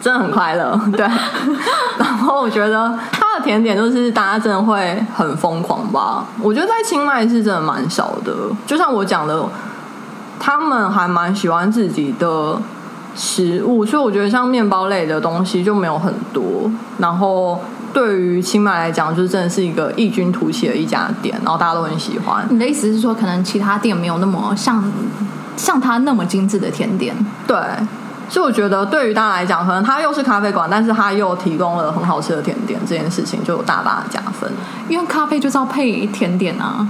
[0.00, 1.04] 真的很快乐，对。
[1.98, 6.24] 然后我觉得它的甜点就是大家真的会很疯狂吧。
[6.40, 8.32] 我觉得在清迈是真的蛮少的，
[8.64, 9.44] 就像我讲的，
[10.40, 12.58] 他们还蛮喜欢自己的
[13.14, 16.68] 食物，所以我觉得像面包类的东西就没有很多。
[16.98, 17.60] 然后
[17.92, 22.46] 对于清迈来讲，就是真的是一个异军突起的一家店，然后大家都很喜欢。
[22.48, 24.82] 你的意思是说，可能其他店没有那么像
[25.56, 27.14] 像它那么精致的甜点？
[27.46, 27.56] 对，
[28.28, 34.50] 所以我觉得对于大家来讲，可能它又是咖啡馆，但是它又提供了很好吃的甜点，这件事情就有大大的加分。
[34.88, 36.88] 因为咖啡就是要配甜点啊。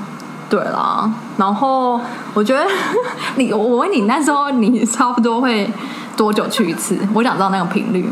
[0.50, 2.00] 对啦，然后
[2.34, 2.66] 我觉得
[3.36, 5.70] 你我我问你，那时候你差不多会
[6.16, 6.98] 多久去一次？
[7.14, 8.10] 我想知道那个频率。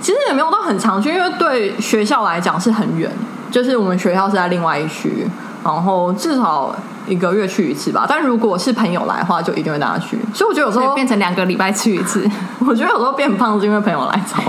[0.00, 3.10] 其实也没有到很常去，因为对学校来讲是很远，
[3.50, 5.28] 就是我们学校是在另外一区，
[5.62, 6.74] 然后至少
[7.06, 8.06] 一个月去一次吧。
[8.08, 10.18] 但如果是朋友来的话，就一定会带他去。
[10.32, 12.26] 所以我觉得有时候变成两个礼拜去一次。
[12.66, 14.42] 我觉得有时候变胖是因为朋友来找。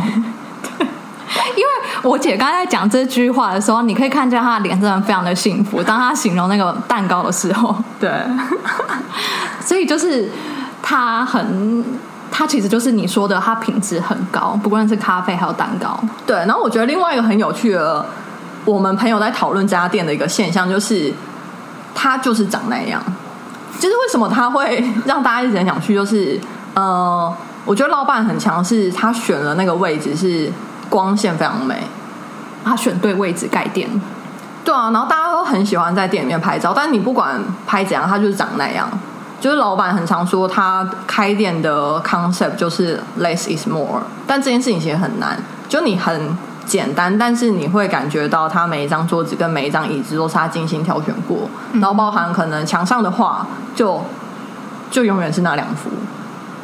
[1.56, 1.70] 因为
[2.04, 5.82] 我姐刚才在讲这句话的时候，你可以看见她的脸真的非常的幸福。
[5.82, 8.12] 当她形容那个蛋糕的时候，对，
[9.64, 10.30] 所以就是
[10.82, 11.84] 她很，
[12.32, 16.00] 她其实就是你说的，她品质很高，不管是咖啡还有蛋糕。
[16.26, 18.06] 对，然后我觉得另外一个很有趣的，
[18.66, 21.14] 我们朋友在讨论这家店的一个现象，就是
[21.96, 23.02] 它就是长那样。
[23.80, 25.96] 就是为什么他会让大家一直很想去？
[25.96, 26.40] 就是
[26.76, 27.34] 呃，
[27.66, 30.52] 我觉得老板很强势，他选了那个位置是
[30.92, 31.82] 光线非常美。
[32.64, 33.90] 他选对位置盖店，
[34.64, 38.88] 对啊，然后大家都很喜欢在店里面拍照，但是你不管拍怎样，它就是长那样。
[39.40, 45.36] 就是老板很常说，他开店的 concept 就是 less is more，但这件事情其实很难。
[45.68, 54.06] 就你很简单，但是你会感觉到他每一张桌子跟每一张椅子都是他精心挑选过，然后包含可能墙上的画，就
[54.92, 55.90] 就永远是那两幅。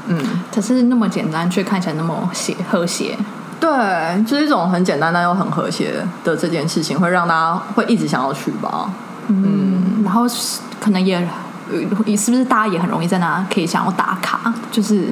[0.05, 0.19] 嗯，
[0.53, 3.17] 可是那么简单，却看起来那么协和谐。
[3.59, 5.93] 对，就是一种很简单但又很和谐
[6.23, 8.89] 的这件事情，会让大家会一直想要去吧。
[9.27, 11.27] 嗯，然后是可能也
[12.05, 15.11] 也是不是大家也很容易在那可以想要打卡，就是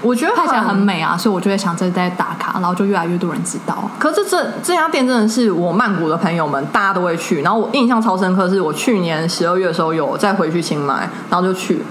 [0.00, 3.90] 我觉得看起来很美啊，所以我就会想着在打卡，然后就越来越多人知道。
[3.98, 11.82] 可是这这家店真的是我曼谷的朋友们大家都会去，然后我印象超深刻，是我去年十二月的时候有再回去清迈，然后就去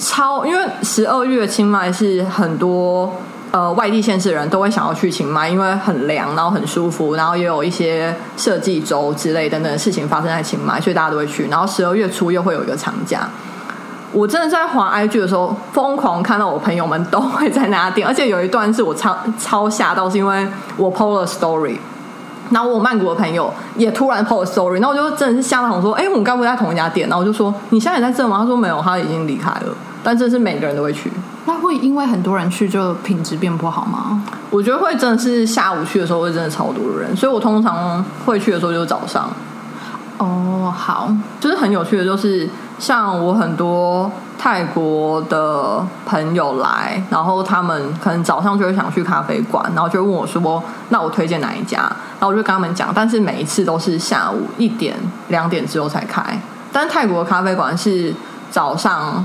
[0.00, 3.14] 超，因为十二月清迈是很多
[3.50, 11.48] 呃外地县市的人都会想要去清迈，因为很凉，然后很舒服，然后也有一些设计周之类等等的事情发生在清迈，所以大家都会去。
[11.48, 13.28] 然后十二月初又会有一个长假。
[14.10, 21.76] 我真的在滑 IG 的时候，疯狂看到我朋友们都会在那家店，而且有一段是我超超吓到，是因为我 PO 了 story，
[22.50, 31.10] 然后我曼谷的朋友也突然 post story，那我就真的是吓到我说：“哎，我们该不会在同一家店？”然后我就说：“你现在也在这吗？”他说：“没有，他已经离开了。”但这是每个人都会去。
[31.46, 34.22] 那会因为很多人去就品质变不好吗？
[34.50, 39.30] 我觉得会真的是下午去的时候会真的超多的人，所以我通常会去的时候就是早上。
[40.18, 51.78] 哦，好，就是很有趣的，就是像我很多泰国的朋友来，然后他们可能早上就会想去咖啡馆，然后就问我说：“那我推荐哪一家？”
[52.18, 54.96] 然后我就跟他们讲，但是每一次都是下午一点、
[55.28, 56.20] 两点之后才开。
[56.72, 58.12] 但是泰国的咖啡馆是
[58.50, 59.24] 早上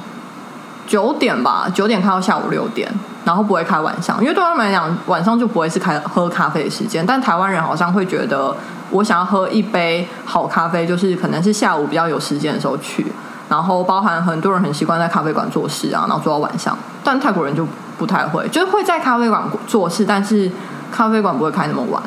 [0.87, 2.91] 九点吧，九点开到下午六点，
[3.25, 7.05] 然后不会开晚上，因为对他们来讲，晚上就不会是开喝咖啡的时间。
[7.05, 8.55] 但台湾人好像会觉得。
[8.89, 13.03] 我想要喝一杯好咖啡，就是可能是下午比较有时间的时候去，
[13.49, 16.77] 然后包含很多人很习惯在咖啡馆做事啊，然后做到晚上。
[17.03, 17.65] 但泰国人就
[17.97, 20.51] 不太会，就是会在咖啡馆做事，但是
[20.91, 22.03] 咖啡馆不会开那么晚，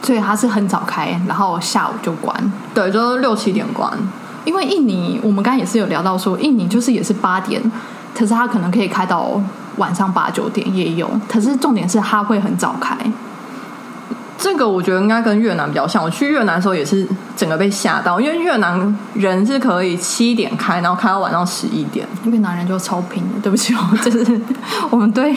[0.00, 2.52] 所以他是很早开，然后下午就关。
[2.72, 3.90] 对，就是六七点关。
[4.46, 7.60] 因为印尼，我们刚刚也是有聊到说，印尼就是也是八点，
[8.14, 9.38] 可是它可能可以开到
[9.76, 12.96] 晚上八九点也有，可是重点是它会很早开。
[14.38, 16.04] 这个我觉得应该跟越南比较像。
[16.04, 22.06] 我去越南的时候也是整个被吓到，因为越南人是可以七点开，然后开到晚上十一点。
[22.24, 24.40] 越南人就超拼的，对不起，这是
[24.90, 25.34] 我们对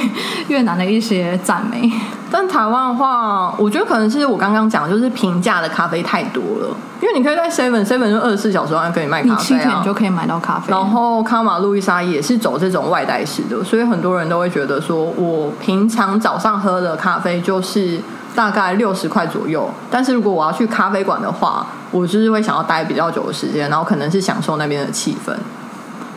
[0.50, 1.90] 越南的一些赞美。
[2.32, 6.76] 但台湾的话，我觉得可能是我刚刚讲，就是平价的咖啡太多了。
[7.02, 10.72] 因为你可以在 Seven Seven 就二十四小时都可以卖咖啡，你七点就可以买到咖啡。
[10.72, 18.02] 然后卡马路易莎也是走这种外带式的，所以很多人都会觉得说，我平常早上喝的咖啡就是。
[18.36, 25.34] 大概六十块左右，但是如果我要去咖啡馆的话，我就是会想要待比较久的时间，然后可能是享受那边的气氛，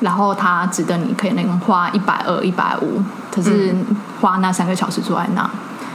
[0.01, 3.03] 然后它值得你可以那个花一百二、一百五，
[3.35, 3.75] 可是
[4.21, 5.51] 花那三个小时坐在那。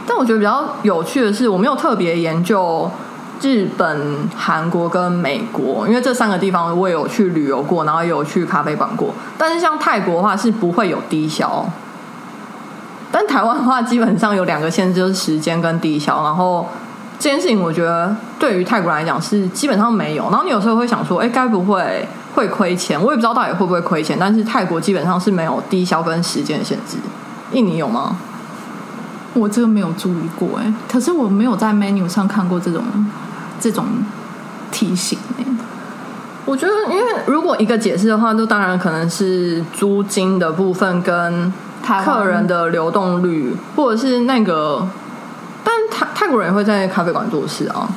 [0.08, 2.90] 但我觉得比较有趣的是，我没有特别研究
[3.42, 9.14] 日本、韩国跟美国，因为这三个地方我也有去旅游过，然后也有去咖啡馆过。
[9.36, 11.64] 但是像泰国的话，是不会有低消。
[13.12, 16.22] 但台湾的话，基本上有两个限制，就是时间跟低消。
[16.24, 16.66] 然后
[17.18, 20.24] 这件事情，我觉得对于泰国来讲是基本上没有。
[20.30, 22.98] 然后你有时候会想说，哎，该不会会亏钱？
[23.00, 24.16] 我也不知道到底会不会亏钱。
[24.18, 26.96] 但是泰国基本上是没有低消跟时间的限制。
[27.52, 28.16] 印尼有吗？
[29.34, 32.82] 我这个没有注意过，哎，可是我没有在 menu 上看过这种
[33.60, 33.84] 这种
[34.70, 35.18] 提醒。
[35.38, 35.44] 哎，
[36.44, 41.52] 我觉得，因为如果一个解释的话，就当然可能是租金的部分跟。
[42.04, 44.86] 客人的流动率，或者是那个，
[45.64, 47.88] 但泰泰国人也会在咖啡馆做事啊。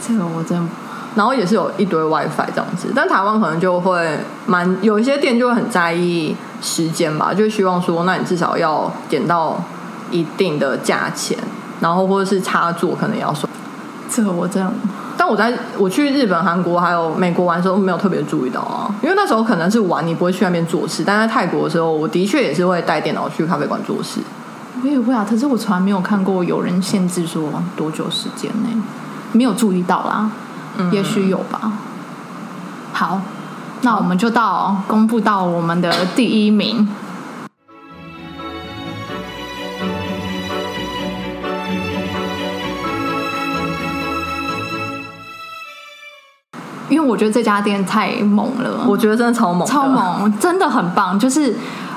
[0.00, 0.68] 这个我真，
[1.16, 9.60] 然后也是有一堆 WiFi 这样子，但台湾可能就会蛮有一些店就会很在意时间吧，就希望说，那你至少要点到
[10.12, 11.36] 一定的价钱，
[11.80, 13.48] 然后或者是插座可能要收。
[14.08, 14.64] 这个我真。
[15.14, 21.04] 但我在我去日本、韩国还有美国玩的时候，没有特别注意到啊，因为那时候可能是玩，你不会去那边做事。
[21.04, 24.20] 但在泰国的时候，我的确也是会带电脑去咖啡馆做事。
[24.82, 28.76] 我也会啊，可是我从来没有看过有人限制说多久时间内，
[29.32, 30.30] 没有注意到啦，
[30.90, 31.72] 也许有吧。
[32.92, 33.20] 好，
[33.82, 36.88] 那我们就到公布到我们的第一名。
[46.92, 51.18] 因为我觉得这家店太猛了，我觉得真的超猛，超猛，真的很棒。
[51.18, 51.56] 就是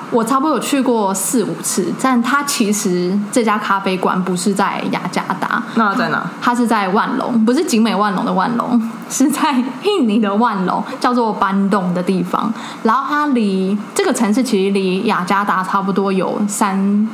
[0.09, 6.25] 我差不多有去过四五次，但它其实这家咖啡馆不是在雅加达，那在哪？
[6.41, 8.81] 它是在万隆，不是景美万隆的万隆，
[9.11, 9.53] 是在
[9.83, 12.53] 印尼的万隆，叫做班洞的地方。
[12.83, 17.09] 然后它离这个城市其实离雅加达差不多有三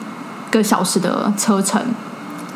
[0.51, 1.81] 个小时的车程。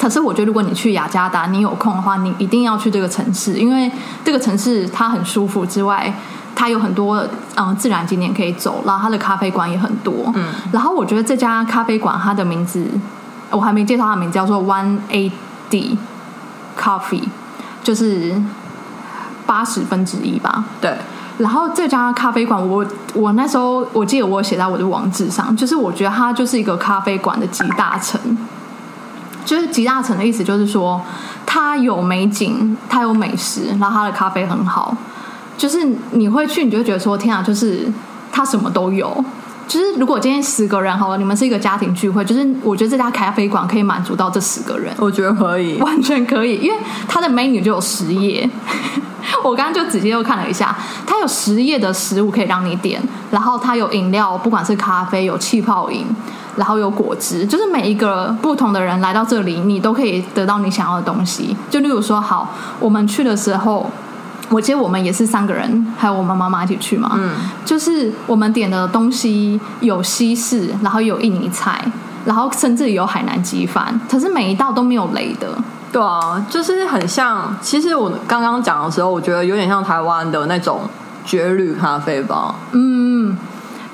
[0.06, 3.91] 可是我觉得，如果你去雅加达，你有空的话，你一定要去这个城市，因为
[4.24, 6.13] 这个城市它很舒服之外，
[6.56, 10.32] 它有很多嗯自然景点可以走，然后它的咖啡馆也很多。
[10.36, 12.86] 嗯，然后我觉得这家咖啡馆它的名字
[13.50, 15.32] 我还没介绍，它名字叫做 One A
[15.72, 15.98] D
[16.80, 17.24] Coffee，
[17.82, 18.39] 就是
[19.48, 20.65] 八十分之一吧。
[20.80, 20.96] 对。
[21.39, 28.22] 然后这家咖啡馆，我我那时候我记得我写在我的网址上，就是我觉得它就是一个咖啡馆的集大成。
[29.45, 31.01] 就是集大成的意思，就是说
[31.45, 34.97] 它有美景，它有美食，然后它的咖啡很好。
[35.58, 37.88] 就是你会去，你就觉得说天啊，就是
[38.31, 39.23] 它什么都有。
[39.67, 44.93] 就是如果今天十个人好了，你们是一个家庭聚会，就是我觉得这家咖啡馆可以满足到这十个人。
[44.99, 46.77] 我觉得可以，完全可以，因为
[47.08, 48.49] 它的 menu 就有十页。
[49.43, 50.75] 我刚刚就仔细又看了一下，
[51.08, 56.05] 它有十页的食物可以让你点，然后它有饮料，不管是咖啡、有气泡饮。
[56.56, 61.56] 然后有果汁，就是每一个不同的人来到这里，你都可以得到你想要的东西。
[61.70, 63.89] 就例如说，好，我们去的时候。
[64.50, 67.13] 我记得我们也是三个人，还有我们妈妈一起去嘛。
[67.15, 67.32] 嗯，
[67.65, 71.84] 就是我们点的东西有西式，然后有印尼菜，
[72.26, 75.48] 然后甚至有海南鸡饭，可是每一道都没有雷的。
[75.91, 77.58] 对啊，就是很像。
[77.60, 80.82] 其实我刚刚讲的时候，我觉得有点像台湾的那种
[81.26, 82.54] 绝旅咖啡吧。
[82.74, 83.36] 嗯，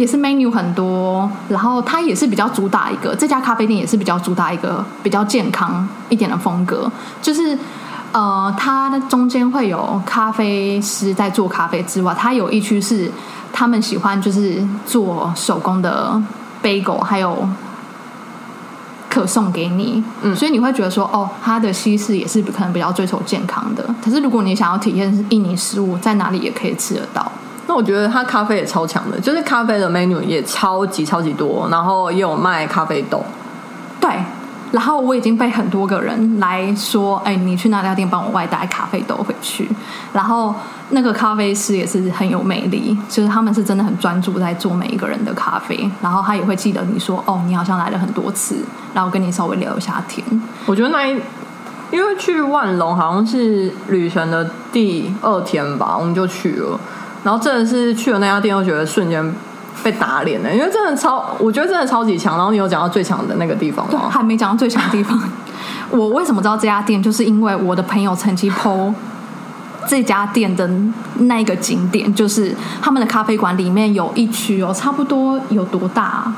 [0.01, 7.57] 也是 menu 很多，然后它也是比较主打一个，这家咖啡店也是比较主打一个比较健康一点的风格，就是。
[8.13, 13.09] 呃，它的中间会有咖啡师在做咖啡之外，它有一区是
[13.53, 16.21] 他们喜欢就是做手工的
[16.61, 17.47] bagel，还有
[19.09, 23.95] 可送给你，嗯，所以你会觉得说，哦，它的西式也是可能比较追求健康的。
[24.03, 27.31] 可是如果你想要体验印尼食物，在哪里也可以吃得到。
[27.71, 33.23] 那我觉得它咖啡也超强的，就是咖啡的 menu 也超级超级多，然后也有卖咖啡豆，
[34.01, 34.09] 对。
[34.71, 39.69] 然后我已经被很多个人来说，哎，你去那家店帮我外带咖啡豆回去。
[40.11, 40.53] 然后
[40.89, 45.89] 那个咖啡师也是很有魅力，就是他们是真的很专注在做每一个人的咖啡。
[46.01, 48.57] 然后他也会记得你说，哦，你好像来了很多次，
[48.93, 50.25] 然后跟你稍微聊一下天。
[50.65, 51.21] 我觉得那一，
[51.89, 56.77] 因为去万隆好像是旅程的第二天吧，我们就去了。
[57.23, 59.33] 然后真的是去了那家店，我觉得瞬间。
[59.83, 62.35] 被打脸了，因为真的超，我觉得真的超级强。
[62.35, 64.07] 然后你有讲到最强的那个地方吗？
[64.11, 65.19] 还没讲到最强的地方。
[65.89, 67.01] 我为什么知道这家店？
[67.01, 68.93] 就是因为我的朋友曾经 PO
[69.87, 70.69] 这家店的
[71.19, 76.31] 那一个景点，就是他们的咖啡馆里面有一区哦，差不多有多大？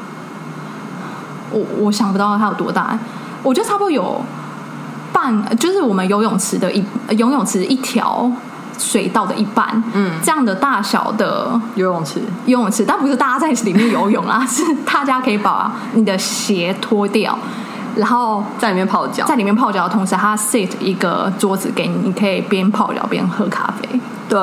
[1.52, 2.98] 我我想不到它有多大，
[3.42, 4.22] 我觉得差不多有
[5.12, 8.32] 半，就是我们游泳池的一游泳池一条。
[8.84, 17.38] 水道的一半，嗯，这样的大小的游泳池，游泳池，但不是大家在里面游泳啊， 是大家可以把你的鞋脱掉，
[17.96, 24.00] 然后在里面泡脚，在里面泡脚的同时，他 set 一个桌子给你，你可以边泡脚边喝咖啡。
[24.28, 24.40] 对，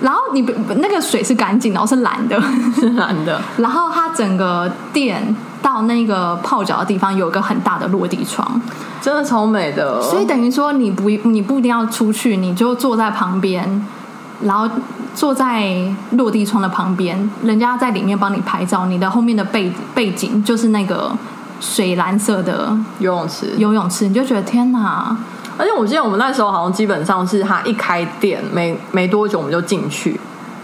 [0.00, 0.40] 然后你
[0.76, 2.40] 那个水是干净，然后是蓝的，
[2.74, 5.34] 是蓝的， 然后它整个店
[5.66, 8.60] 到那个泡脚的地方有一个很大的落地窗。
[9.02, 13.84] 真的超美的，所以等于说你不你不一定要出去，你就坐在旁边，
[14.42, 14.68] 然后
[15.12, 21.12] 坐在落地窗的旁边，人家在里面帮你拍照，你的后面的背背景就是那个
[21.60, 25.16] 水蓝色的游泳池，游泳池你就觉得天哪！
[25.58, 30.20] 而且我记得我们那时候好像基本上是他一开店没没多久我们就进去，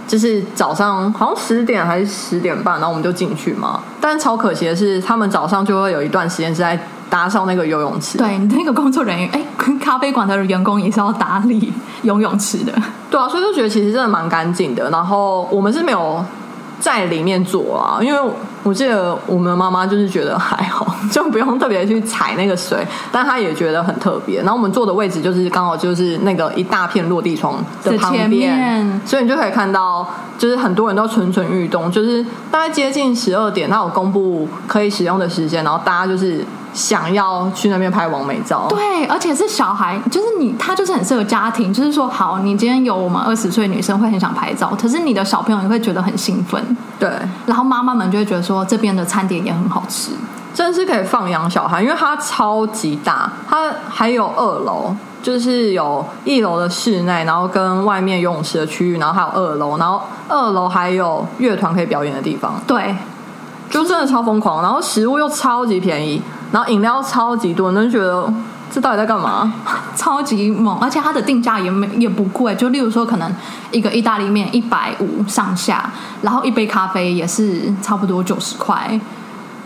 [0.07, 3.81] 就是早上好像十点还是十点半，然后我们就进去嘛。
[4.01, 6.79] 但是超可惜的是，他们早上就会有一段时间是在。
[7.13, 9.45] 搭上那个游泳池，对，那个工作人员，哎，
[9.79, 12.73] 咖啡馆的员工也是要打理游泳池的，
[13.11, 14.89] 对啊，所以就觉得其实真的蛮干净的。
[14.89, 16.25] 然后我们是没有
[16.83, 18.33] 在里面做啊，因为
[18.65, 24.41] 我记得我们妈妈就是觉得还好， 就不用特别去踩那个水，但她也觉得很特别。
[24.41, 30.05] 然后我们坐的位置就是刚好就是那个一大片落地窗的旁边，所以你就可以看到，
[30.37, 36.45] 就是很多人都蠢蠢欲动，就是大概接近十二点，那有公布可以使用的时间，然后大家就是。
[36.73, 41.73] 想要去那边拍完美照，对，而且是小孩，就是你，他就是很适合家庭。
[41.73, 47.11] 就是说，好，你今天有我们二十岁女生会很想拍照，可是你的小朋友也会觉得很兴奋，对。
[47.47, 50.13] 然后妈妈们就会觉得说，这边的餐点也很好吃，
[50.55, 62.97] 真的是可以放养小孩，因为它超级大，它还有二楼，就是有一楼的室内，然后跟外面游泳池的区域，然后还有二楼，然后二楼还有乐团可以表演的地方，对，
[63.69, 66.23] 就真的超疯狂，然后食物又超级便宜。
[66.53, 68.33] 然后饮料超级多，就觉得
[68.71, 69.53] 这到底在干嘛？
[69.97, 72.55] 超级猛，而且它的定价也没也不贵。
[72.55, 73.35] 就例如说，可能
[73.71, 75.91] 一个意大利面一百五上下，
[76.23, 79.01] 然后一杯咖啡也是差不多九十块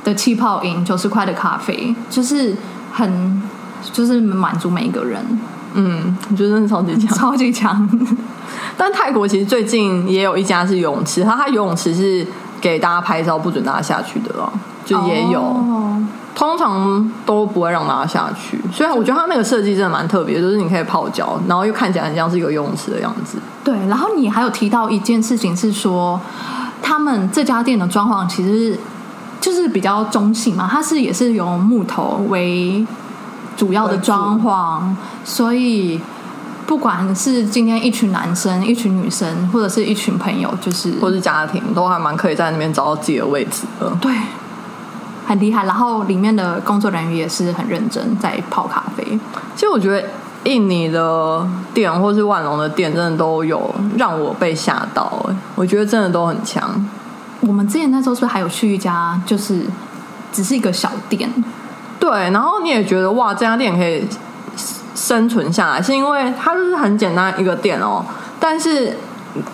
[0.05, 2.57] 的气泡饮，九十块的咖啡，就是
[2.92, 3.42] 很
[3.92, 5.25] 就是满足每一个人。
[5.75, 7.88] 嗯，我觉得真的超级强，超级强。
[8.77, 12.27] 但泰国其实最近也有一家是游泳池，它它游泳池是
[12.61, 14.53] 给大家拍照，不准大家下去的了，
[14.85, 15.42] 就也有。
[16.37, 23.38] 通常都不会让大家下去，虽然我觉得它那个设计真的蛮特别，就是你可以泡脚，然后又看起来很像是一个游泳池的样子。
[23.65, 26.21] 对，然后你还有提到一件事情是说，
[26.83, 28.79] 他们这家店的装潢其实
[29.40, 32.87] 就是比较中性嘛，它是也是由木头为
[33.56, 34.83] 主要的装潢，
[35.25, 35.98] 所以
[36.67, 43.90] 不管是今天一群男生、一群女生，或者是一群朋友，就是或是家庭，都还蛮可以在那边找到自己的位置的。
[44.02, 44.13] 对。
[45.27, 49.04] 很厉害，然后里面的工作人员也是很认真在泡咖啡。
[49.56, 50.08] 其实我觉得
[50.44, 55.29] 印尼的店或是万隆的店，真的都有让我被吓到。
[55.56, 56.88] 我觉得真的都很强。
[57.40, 59.66] 我们之前那时候是不是还有去一家，就是
[60.33, 61.29] 只是一个小店。
[61.98, 64.06] 对，然后你也觉得哇，这家店可以
[64.94, 68.04] 生存下来，是因为它就是很简单一个店哦。
[68.38, 68.96] 但是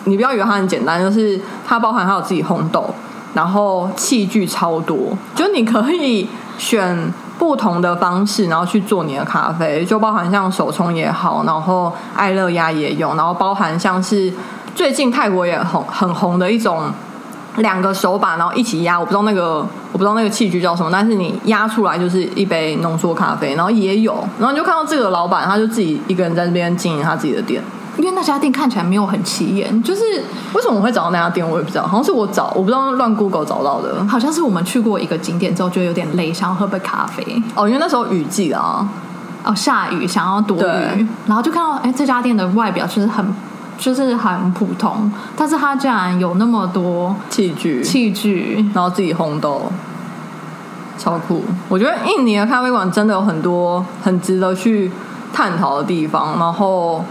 [0.03, 2.93] 你不要以为它很简单，就是它包含它有自己烘豆，
[3.33, 6.27] 然后器具超多，就你可以
[6.57, 14.33] 选不同的方式，然后去做你的咖啡，就包含像手冲也好，然后爱乐压也有，然后包含像是
[14.75, 16.91] 最近泰国也红很红的一种。
[17.57, 19.59] 两个手把，然后一起压，我不知道那个
[19.91, 27.61] 我不知道那个器具叫什么，但是你压出来就是一杯浓缩咖啡，然后也有，然后你就看到这个老板，他就自己一个人在这边经营他自己的店。
[27.97, 30.01] 因为那家店看起来没有很起眼，就是
[30.53, 37.23] 为什么我会找到那家店，我也不知道，好像是我找，我不知道乱 Google 找到的，好像是我们去过一个景点之后，觉得有点累，想要喝杯咖啡。
[37.55, 38.87] 哦，因为那时候雨季啊，
[39.43, 43.25] 哦下雨，想要躲雨，然后就看到哎这家店的外表就是很
[43.77, 49.71] 就是很普通，但是它竟然有那么多器具，器具，然后自己烘豆，
[50.97, 51.43] 超酷。
[51.69, 54.91] 我觉得印尼的咖啡馆真的有很多很值得去
[55.33, 57.03] 探讨的地方，然后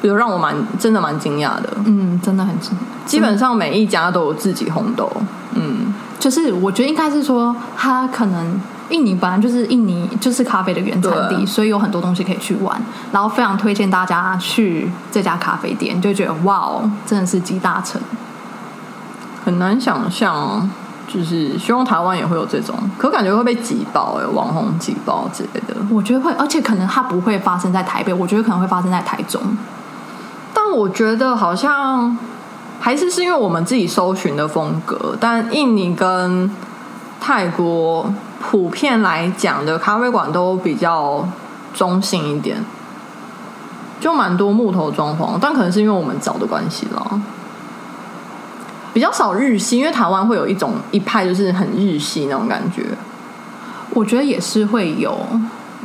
[0.00, 1.68] 比如让我蛮真的蛮惊讶的。
[1.84, 2.76] 嗯，真的很惊
[3.06, 5.10] 基本上每一家都有自己红豆，
[5.54, 12.80] 嗯，就是我觉得应该是说，它可能印尼本来就是印尼就是咖啡的原产地，所以有很多东西可以去玩。
[13.10, 18.00] 然后非常推荐大家去这家咖啡店，就觉得哇哦，真的是集大成。
[19.44, 20.68] 很难想象，
[21.06, 25.74] 就是希望台湾也会有这种，可感觉会被挤爆哎、网红挤爆之类的。
[25.90, 29.40] 我觉得会，而且可能它不会发生在台北，我觉得可能会发生在台中。
[30.70, 32.14] 但我觉得好像
[32.78, 36.54] 还是是因为我们自己搜寻的风格，但印尼跟
[37.18, 41.26] 泰国普遍来讲的咖啡馆都比较
[41.72, 42.62] 中性一点，
[43.98, 47.18] 就蛮多木头装潢，但可能是因为我们找的关系啦。
[48.92, 52.84] 比较少日系，因为台湾会有一种一派就是很日系那种感觉，
[53.94, 55.18] 我觉得也是会有，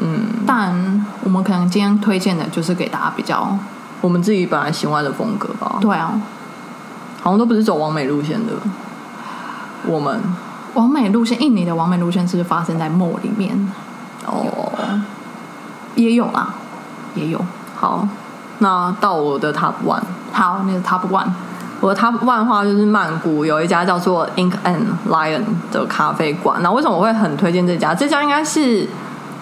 [0.02, 3.58] 嗯，但我们可能今天推荐的就是给大家比较，
[4.04, 6.12] 我们自己本来喜欢的风格吧，对啊，
[7.22, 8.52] 好像都不是走完美路线的。
[9.88, 10.22] 我们
[10.74, 13.72] 完美路线，印尼的完美路线是不是发生在 mall 里面？
[14.26, 14.46] 哦，
[15.96, 16.54] 也有啦，
[17.16, 17.40] 也有。
[17.78, 18.06] 好，
[18.60, 21.28] 那到我的 Top One，好，你的 top one，
[21.80, 26.62] 我的 Top One 的话就是曼谷有一家叫做 Ink and Lion 的咖啡馆。
[26.62, 27.96] 那为什么我会很推荐这家？
[27.96, 28.86] 这家应该是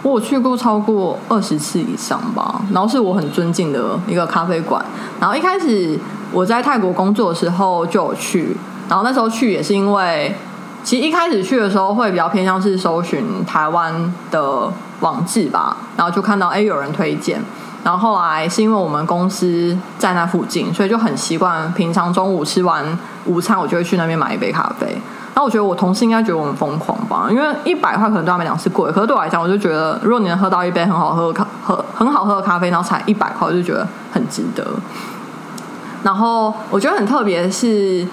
[0.03, 4.83] 我有去过超过二十次以上吧，然后是我很尊敬的一个咖啡馆。
[5.19, 5.99] 然后一开始
[6.31, 8.57] 我在泰国工作的时候就有去，
[8.89, 10.35] 然后那时候去也是因为，
[10.83, 14.71] 其实一开始去的时候会比较偏向是搜寻台湾的
[15.01, 17.39] 网志吧，然后就看到哎有人推荐。
[17.83, 25.01] 然后后来是因为我们公司在那附近，所以就很习惯平常中午吃完午餐，我就会去那边买一杯咖啡。
[25.33, 34.65] 然后我觉得我同事应该觉得我们疯狂吧，因为一百块可能对他们来讲是贵，可是对我来讲，我就觉得如果你能喝到一杯很好喝咖喝很好喝的咖啡，然后才一百块，我就觉得很值得。
[36.03, 38.05] 然后我觉得很特别的是，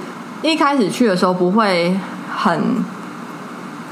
[0.43, 1.99] 一开始去的时候不会
[2.37, 2.61] 很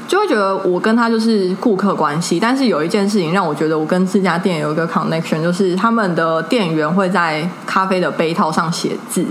[0.07, 9.25] 就会觉得我跟他就是顾客关系，但是有一件事情让我觉得我跟这家店有一个 connection，就是他们的店员会在咖啡的杯套上写字，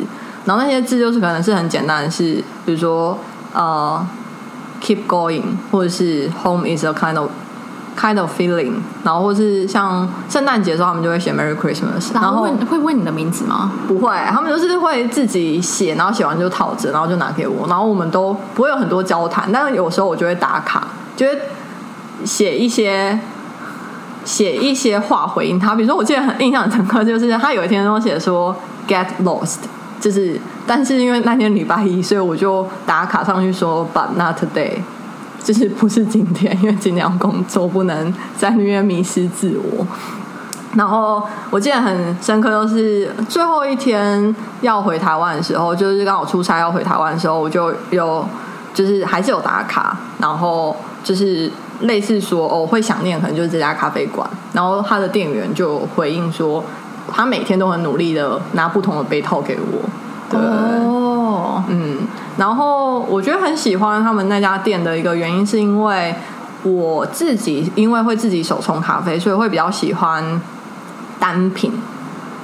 [0.44, 2.34] 然后那些字就是可能是很简单的是，
[2.66, 3.16] 比如说
[3.52, 4.06] 呃
[4.82, 7.30] keep going，或者是 home is a kind of
[7.98, 13.72] kind of feeling，然后或是像圣诞节的时候，他们就会写 Merry Christmas，然后问会问你的名字吗？
[13.88, 21.38] 不会，他们就是会自己写，然后写完就套着，然后就拿给我，然后我们都不会有很多交谈，但是有时候我就会打卡，就会
[22.24, 23.18] 写一些
[24.26, 25.74] 写一些话回应他。
[25.74, 28.54] 比如说，我记得很印象很深刻，就是他有一天都写说
[28.86, 29.60] “get lost”，
[30.00, 34.78] 就是但是因为那天礼拜一，所以我就打卡上去说 “but not today”。
[35.44, 39.86] 就是不是今天，因为今天要工作，不能在那边迷失自我。
[40.74, 48.26] 然后我记得很深刻，就是最后一天要回台湾的时候，就是刚好出差要回台湾的时候，我就有
[48.74, 50.74] 就是还是有打卡，然后
[51.04, 51.48] 就是
[51.82, 54.28] 类似说哦会想念，可能就是这家咖啡馆。
[54.52, 56.64] 然后他的店员就回应说，
[57.12, 59.88] 他每天都很努力的拿不同的杯套给我。
[60.28, 61.98] 对，哦，嗯，
[62.36, 66.14] 然后我觉得很喜欢他们那家店的一个原因，是因为
[66.64, 70.40] 我自己因为会自己手冲咖啡，所以会比较喜欢
[71.20, 71.72] 单品，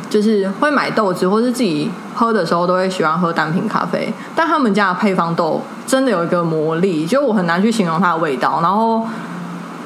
[0.08, 4.12] 就是会买豆子或是自己喝的时候都会喜欢喝单品咖啡。
[4.36, 8.60] 但他们家的配方豆真的有一个魔力，就我很难去形容它的味道。
[8.62, 9.04] 然后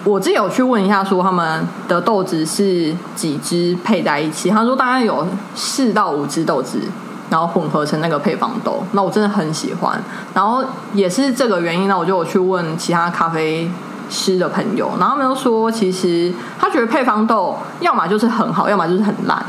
[0.07, 6.80] 我自己有去问一下，说他们的豆子是几支配在一起，他说大概有四到五支豆子。
[7.28, 8.84] 然后混合成那个配方豆。
[8.92, 10.00] 那我真的很喜欢，
[10.32, 13.68] 然后也是这个原因呢，我就有去问其他咖啡
[14.09, 19.44] 师的朋友，然后他们都说，其实他觉得配方豆要么就是很好，要么就是很烂。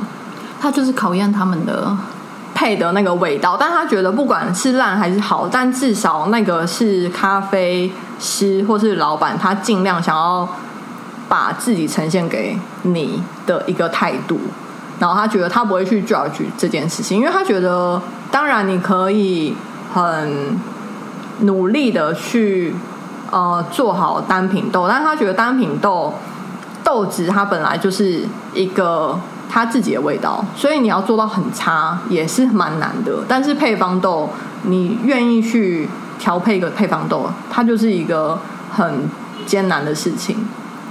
[0.59, 1.95] 他就是考验他们的
[2.55, 10.47] 配的那个味道，但他觉得不管是烂还是好，但至少那个是咖啡师或是老板，他尽量想要
[11.29, 14.39] 把自己呈现给你的一个态度，
[14.99, 18.01] 然后他觉得他不会去 judge 这件事情，因为他觉得
[18.31, 19.55] 当然你可以
[19.93, 20.59] 很
[21.41, 22.75] 努力的去
[23.31, 26.13] 呃做好单品豆，但是他觉得单品豆
[26.83, 29.19] 豆子它本来就是一个。
[29.49, 33.13] 它自己的味道，所以你要做到很差也是蛮难的。
[33.29, 34.29] 但是配方豆，
[34.63, 35.87] 你愿意去
[36.19, 38.39] 调配一个配方豆，它就是一个
[38.71, 39.09] 很
[39.45, 40.37] 艰难的事情。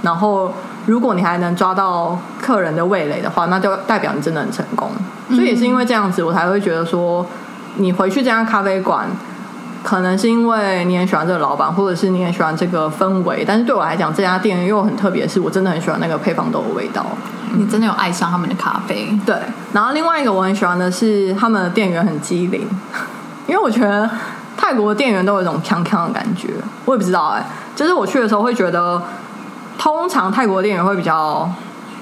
[0.01, 0.53] 然后，
[0.85, 4.89] 如果你还能抓到客人的味蕾的话，那就代表你真的很成功。
[5.29, 7.25] 所以也是因为这样子，我才会觉得说，
[7.77, 9.07] 你回去这家咖啡馆，
[9.83, 13.43] 可能是因为你很喜欢这个老板，或者是你很喜欢这个氛围。
[13.45, 17.05] 但是对我来讲，这家店又很特别，是我真的很喜欢那个配方豆的味道。
[17.55, 19.17] 你真的有爱上他们的咖啡？
[19.25, 19.35] 对，
[19.73, 22.67] 然后另外一个我很喜欢的是他们的店员很机灵，
[23.47, 24.07] 因为我觉得
[24.67, 26.49] 泰国的店员都有一种锵锵的感觉。
[26.83, 29.01] 我也不知道哎，就是我去的时候会觉得，
[29.77, 31.49] 通常泰国店员会比较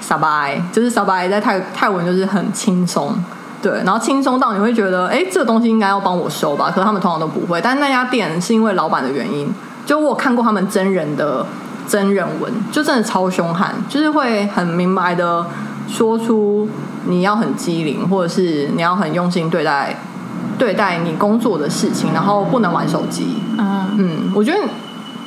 [0.00, 3.14] 傻白，就是傻白在泰泰文就是很轻松，
[3.62, 6.70] 对，然后轻松到你会觉得，哎，这个东西应该要帮我收吧？
[6.70, 7.60] 可是他们通常都不会。
[7.60, 9.48] 但那家店是因为老板的原因，
[9.86, 11.46] 就我看过他们真人的。
[11.88, 15.46] 真人文就真的超凶悍，就是会很明白的
[15.86, 16.68] 说出
[17.04, 19.96] 你要很机灵，或者是你要很用心对待
[20.58, 23.36] 对待你工作的事情，然后不能玩手机。
[23.58, 24.58] 嗯嗯，我觉得，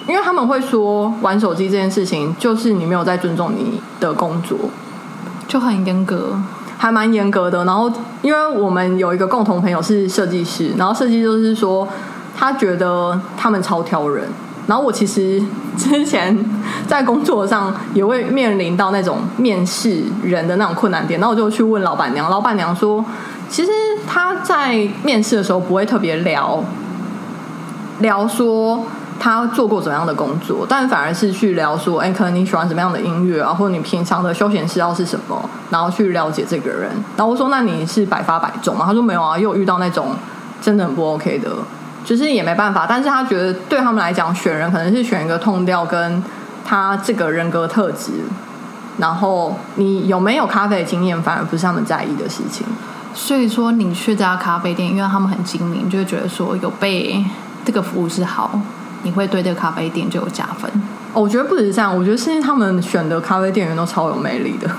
[0.08, 4.58] 因为他们会说玩手机这件事情，就是你没有在尊重你的工作，
[5.48, 6.40] 就很严格，
[6.78, 7.66] 还蛮严格的。
[7.66, 11.88] 然后，因为我们有一个共同朋友是设计师，然后设计就是说，
[12.36, 14.28] 他觉得他们超挑人。
[14.68, 15.42] 然后我其实
[15.76, 16.38] 之前
[16.88, 23.04] 在工作上也会面临到那种面试人的那种困难点，然后我就去问老板娘，老板娘说，
[23.50, 23.72] 其实
[24.08, 26.64] 他在面试的时候不会特别聊
[28.00, 28.86] 聊说
[29.20, 36.90] 他做过怎样的工作，但反而是去聊说，哎，可能你喜欢什么样的音乐啊，或者你平常的休闲嗜好是什么，然后去了解这个人。
[37.18, 38.86] 然后我说，那你是百发百中吗？
[38.88, 40.16] 他说没有啊，又遇到那种
[40.62, 41.50] 真的很不 OK 的。
[42.06, 46.24] 就是也没办法，但是他觉得对他们来讲，选人可能是选一个痛调，跟
[46.64, 48.12] 他这个人格特质，
[48.98, 52.66] 然后你有没有咖啡经验，反而不是他们在意的事情。
[53.14, 57.24] 所以说，你去这家咖啡店，因为他们很精明，就会觉得说有被
[57.66, 58.60] 这个服务是好，
[59.04, 60.70] 你会对这个咖啡店就有加分。
[61.14, 64.70] 我觉得不止这样，我觉得是他们选的咖啡店员都超有魅力的。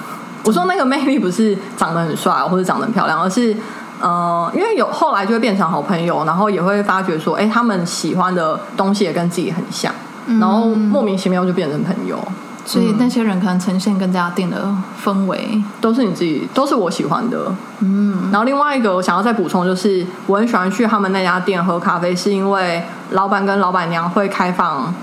[0.45, 3.57] 我说那个魅力不是长得很帅或者长得很漂亮，而是。
[4.03, 9.93] 呃，因为有后来就会变成好朋友，然后也会发觉说，哎，他们喜欢的东西也跟自己很像，
[10.41, 12.19] 然后莫名其妙就变成朋友。
[12.65, 17.53] 所以那些人可能呈现跟这家店的氛围都是你自己，都是我喜欢的。
[17.81, 24.95] 嗯，然后另外一个我想要再补充就是，我很喜欢去他们那家店喝咖啡，是因为老板跟老板娘会开放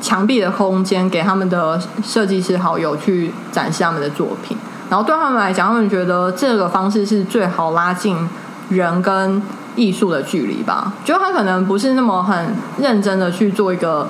[0.00, 4.56] 墙壁的空间给他们的设计师好友去展示他们的作品。
[4.90, 8.28] 然后对他们来讲，他们觉得这个方式是最好拉近
[8.68, 9.42] 人跟
[9.74, 10.92] 艺术的距离吧。
[11.04, 14.06] 就他可能不是那么很认真的去做一个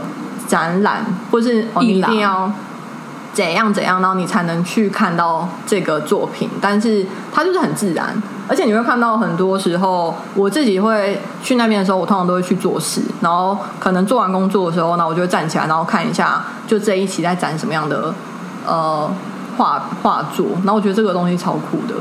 [0.46, 2.50] 展览，或是你一定要
[3.32, 6.48] 怎样怎样，然后你才能去看到这个作品。
[6.60, 8.14] 但是它就是很自然，
[8.48, 13.02] 而且你会看到很多时候，我自己会去那边的时候，我通常都会去做事。
[13.20, 18.14] 然后可能做完工作的时候，那我就会站起来，然后看一下，就这一期在展什么样的
[18.66, 19.10] 呃。
[19.56, 21.94] 画画作，然后我觉得这个东西超酷的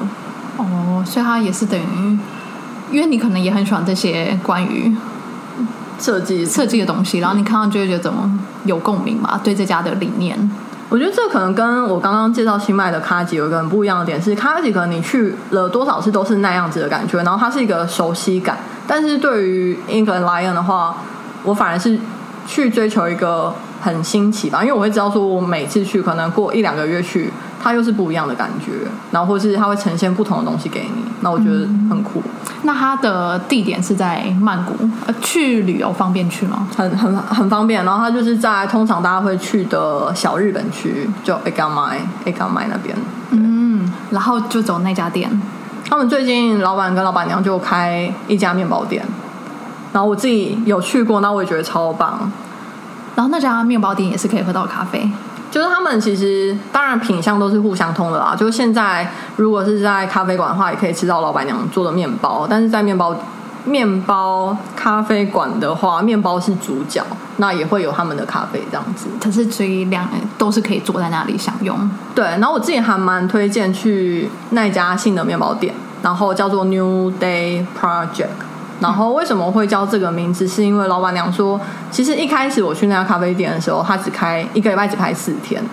[0.57, 2.17] 哦，所以它也是等于，
[2.91, 4.91] 因为你可能也很喜欢这些关于
[6.03, 8.29] 设计设计的东西，然后你看到就会觉得怎么
[8.65, 10.37] 有共鸣嘛，对这家的理念。
[10.89, 20.97] 我觉得这可能跟我刚刚介绍新麦的卡吉有一个很不一样的点是，卡吉可能你去了多少次都是那样子的感觉，然后它是一个熟悉感，但是对于 England Lion 的话，
[21.43, 21.97] 我反而是
[22.45, 23.53] 去追求一个。
[23.83, 27.29] 很新奇吧，因为我会知道说，我每次去可能过一两个月去，
[27.63, 28.73] 它又是不一样的感觉，
[29.09, 32.21] 然后或是它会呈现不同的东西给你，那我觉得很酷。
[32.63, 34.73] 那它的地点是在曼谷，
[35.07, 36.67] 呃，去旅游方便去吗？
[36.75, 42.93] 很很很方便，然后它就是在通常大家会去的小日本区，就 A 冈麦 A 冈麦那边。
[43.31, 45.29] 嗯，然后就走那家店。
[45.89, 49.05] 他们最近老板跟老板娘就开一家面包店，
[49.93, 52.29] 然后我自己有去过，那我也觉得超棒。
[53.15, 55.07] 然后那家面包店也是可以喝到咖啡，
[55.53, 58.35] 就是他们其实当然品相都是互相通的啦。
[58.35, 63.15] 就是现在如果是在咖啡馆的话，也可以吃到老板娘做的面包，但是在面包
[63.63, 67.03] 面包咖啡馆的话，面包是主角，
[67.37, 69.05] 那也会有他们的咖啡这样子。
[69.21, 71.77] 可是所以两都是可以坐在那里享用。
[72.15, 78.52] 对，然后我自己还蛮推荐去那家新的面包店，然后叫做 New Day Project。
[78.83, 80.45] 然后为什么会叫这个名字？
[80.45, 81.57] 是因为老板娘说，
[81.89, 85.63] 其实一开始我去那家咖啡店的时候，他只开一个礼拜只开四天。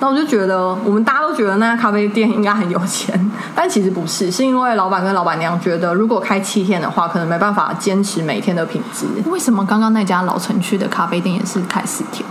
[0.00, 9.06] 那我就觉得，我们大家都觉得那家咖啡店应该很有钱，但其实不是，是因为老板跟老板娘觉得，如果开七天的话，可能没办法坚持每天的品质。
[9.30, 12.28] 为什么刚刚那家老城区的咖啡店也是开四天？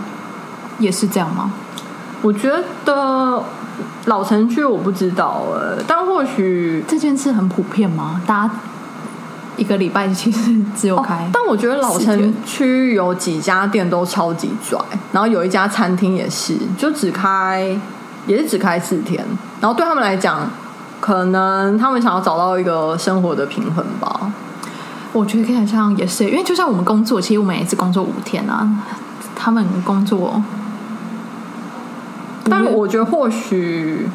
[0.78, 1.50] 也是这样吗？
[2.20, 2.52] 我觉
[2.84, 3.42] 得
[4.04, 8.20] 老城区我不知道呃，但或许这件事很普遍吗？
[8.26, 8.54] 大家
[9.56, 14.78] 一个礼拜其实只有开，哦但我觉得老城区有几家店都超级拽，
[15.12, 17.78] 然后有一家餐厅也是，就只开
[18.26, 19.24] 也是只开四天，
[19.60, 20.48] 然后对他们来讲，
[21.00, 24.32] 可能他们想要找到一个生活的平衡吧。
[25.12, 28.68] 我觉得可以像也是，因为就像我们工作，其实我们也是工作五天啊，
[29.34, 30.42] 他们工作，
[32.50, 34.06] 但我觉得或许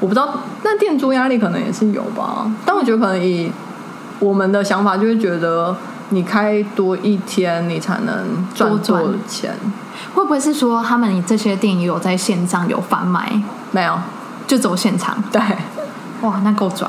[0.00, 2.50] 我不知道，那店租压力可能也是有吧。
[2.64, 3.52] 但我觉得可能以
[4.22, 5.76] 我们的想法，就是觉得
[6.10, 9.52] 你开多一天，你才能赚多钱。
[10.14, 13.42] 会不会是说他们这些店也有在线上有贩卖，
[13.72, 13.98] 没有，
[14.46, 15.22] 就走现场？
[15.32, 15.42] 对。
[16.20, 16.86] 哇，那够拽！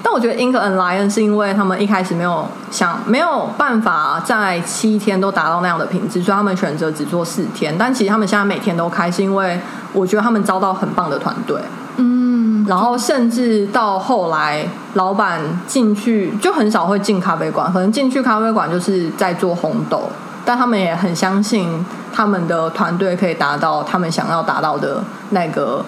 [0.00, 7.74] 但我觉得 Ink and Lion 是因为他们一开始没有想没有办法在七天都达到那样的品质，所以他们选择只做四天。
[7.76, 9.60] 但其实他们现在每天都开，是因为
[9.92, 11.60] 我觉得他们招到很棒的团队。
[11.96, 20.10] 嗯，然后甚至到后来，老板进去就很少会进咖啡馆，可能进去咖啡馆就是在做红豆，
[20.44, 25.84] 但他们也很相信他们的团队可以达到他们想要达到的那个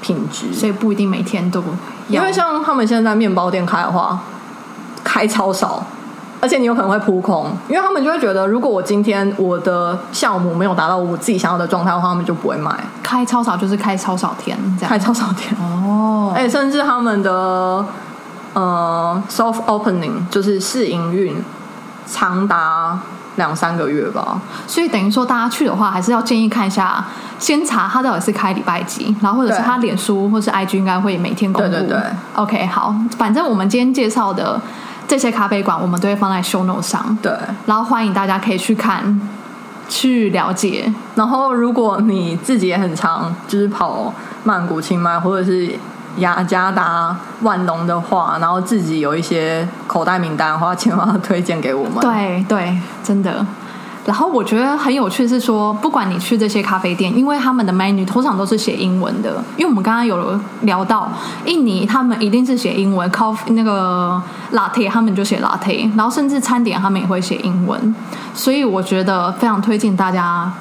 [0.00, 0.52] 品质。
[0.52, 1.62] 所以不一定每天都
[2.08, 4.20] 因为像他们现在面包店开的话，
[5.02, 5.84] 开超少，
[6.42, 12.76] 而且你有可能会扑空，因为他们就会觉得，如果我今天我的项目没有达到我自己想要的状态的话，他们就不会买。
[13.00, 14.90] 开超少，就是开超少天这样。
[14.90, 17.84] 开超少天，哦，而且甚至他们的
[18.54, 21.36] 呃 soft opening 就是试营运，
[22.06, 22.98] 长达
[23.36, 24.40] 两三个月吧。
[24.66, 27.04] 所以等于说，大家去的话，还是要建议看一下，
[27.38, 31.70] 先查他到底是开礼拜几，然后或者是他脸书或是 IG 应该会每天公布。
[31.70, 32.00] 对对对
[32.34, 34.60] OK，好，反正我们今天介绍的
[35.12, 37.30] 这些咖啡馆，我们都会放在 show note 上，对，
[37.66, 39.20] 然后欢迎大家可以去看，
[39.86, 40.90] 去了解。
[41.14, 44.10] 然后如果你自己也很常就是跑
[44.44, 45.70] 曼谷、清迈或者是
[46.16, 52.00] 雅加达、万隆的话，然后自己有一些口袋名单的话， 千万要推荐给我们。
[52.00, 53.44] 对对，真的。
[54.04, 61.08] 然后我觉得很有趣是说，不管你去这些咖啡店，因为他们的 menu 通常都是写英文的，因为我们刚刚有聊到
[61.44, 64.20] 印尼，他们一定是写英文，coffee 那个
[64.52, 67.94] latte 他们就写 latte，然后甚至餐点他们也会写英文，
[68.34, 70.52] 所以我觉得非常推荐大家，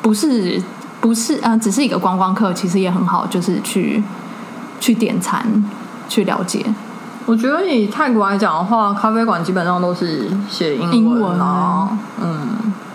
[0.00, 0.62] 不是
[1.00, 4.00] 不是嗯、呃只是一个观光客，其实也很好，就是去
[4.78, 5.44] 去点餐
[6.08, 6.64] 去了解。
[7.32, 11.88] 我觉得以泰国来讲的话，咖啡馆基本上都是写英英文啊。
[12.20, 12.46] 嗯，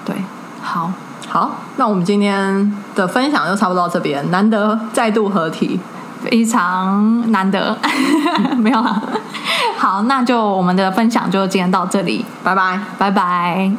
[0.05, 0.15] 对，
[0.61, 0.91] 好，
[1.27, 5.79] 好，那我们今天的分享就差不多到这边，难得再度合体。
[6.21, 7.75] 非常难得，
[8.57, 9.01] 没有了。
[9.75, 12.79] 好，那就我们的分享就今天到这里，拜拜。
[12.99, 13.71] 拜拜。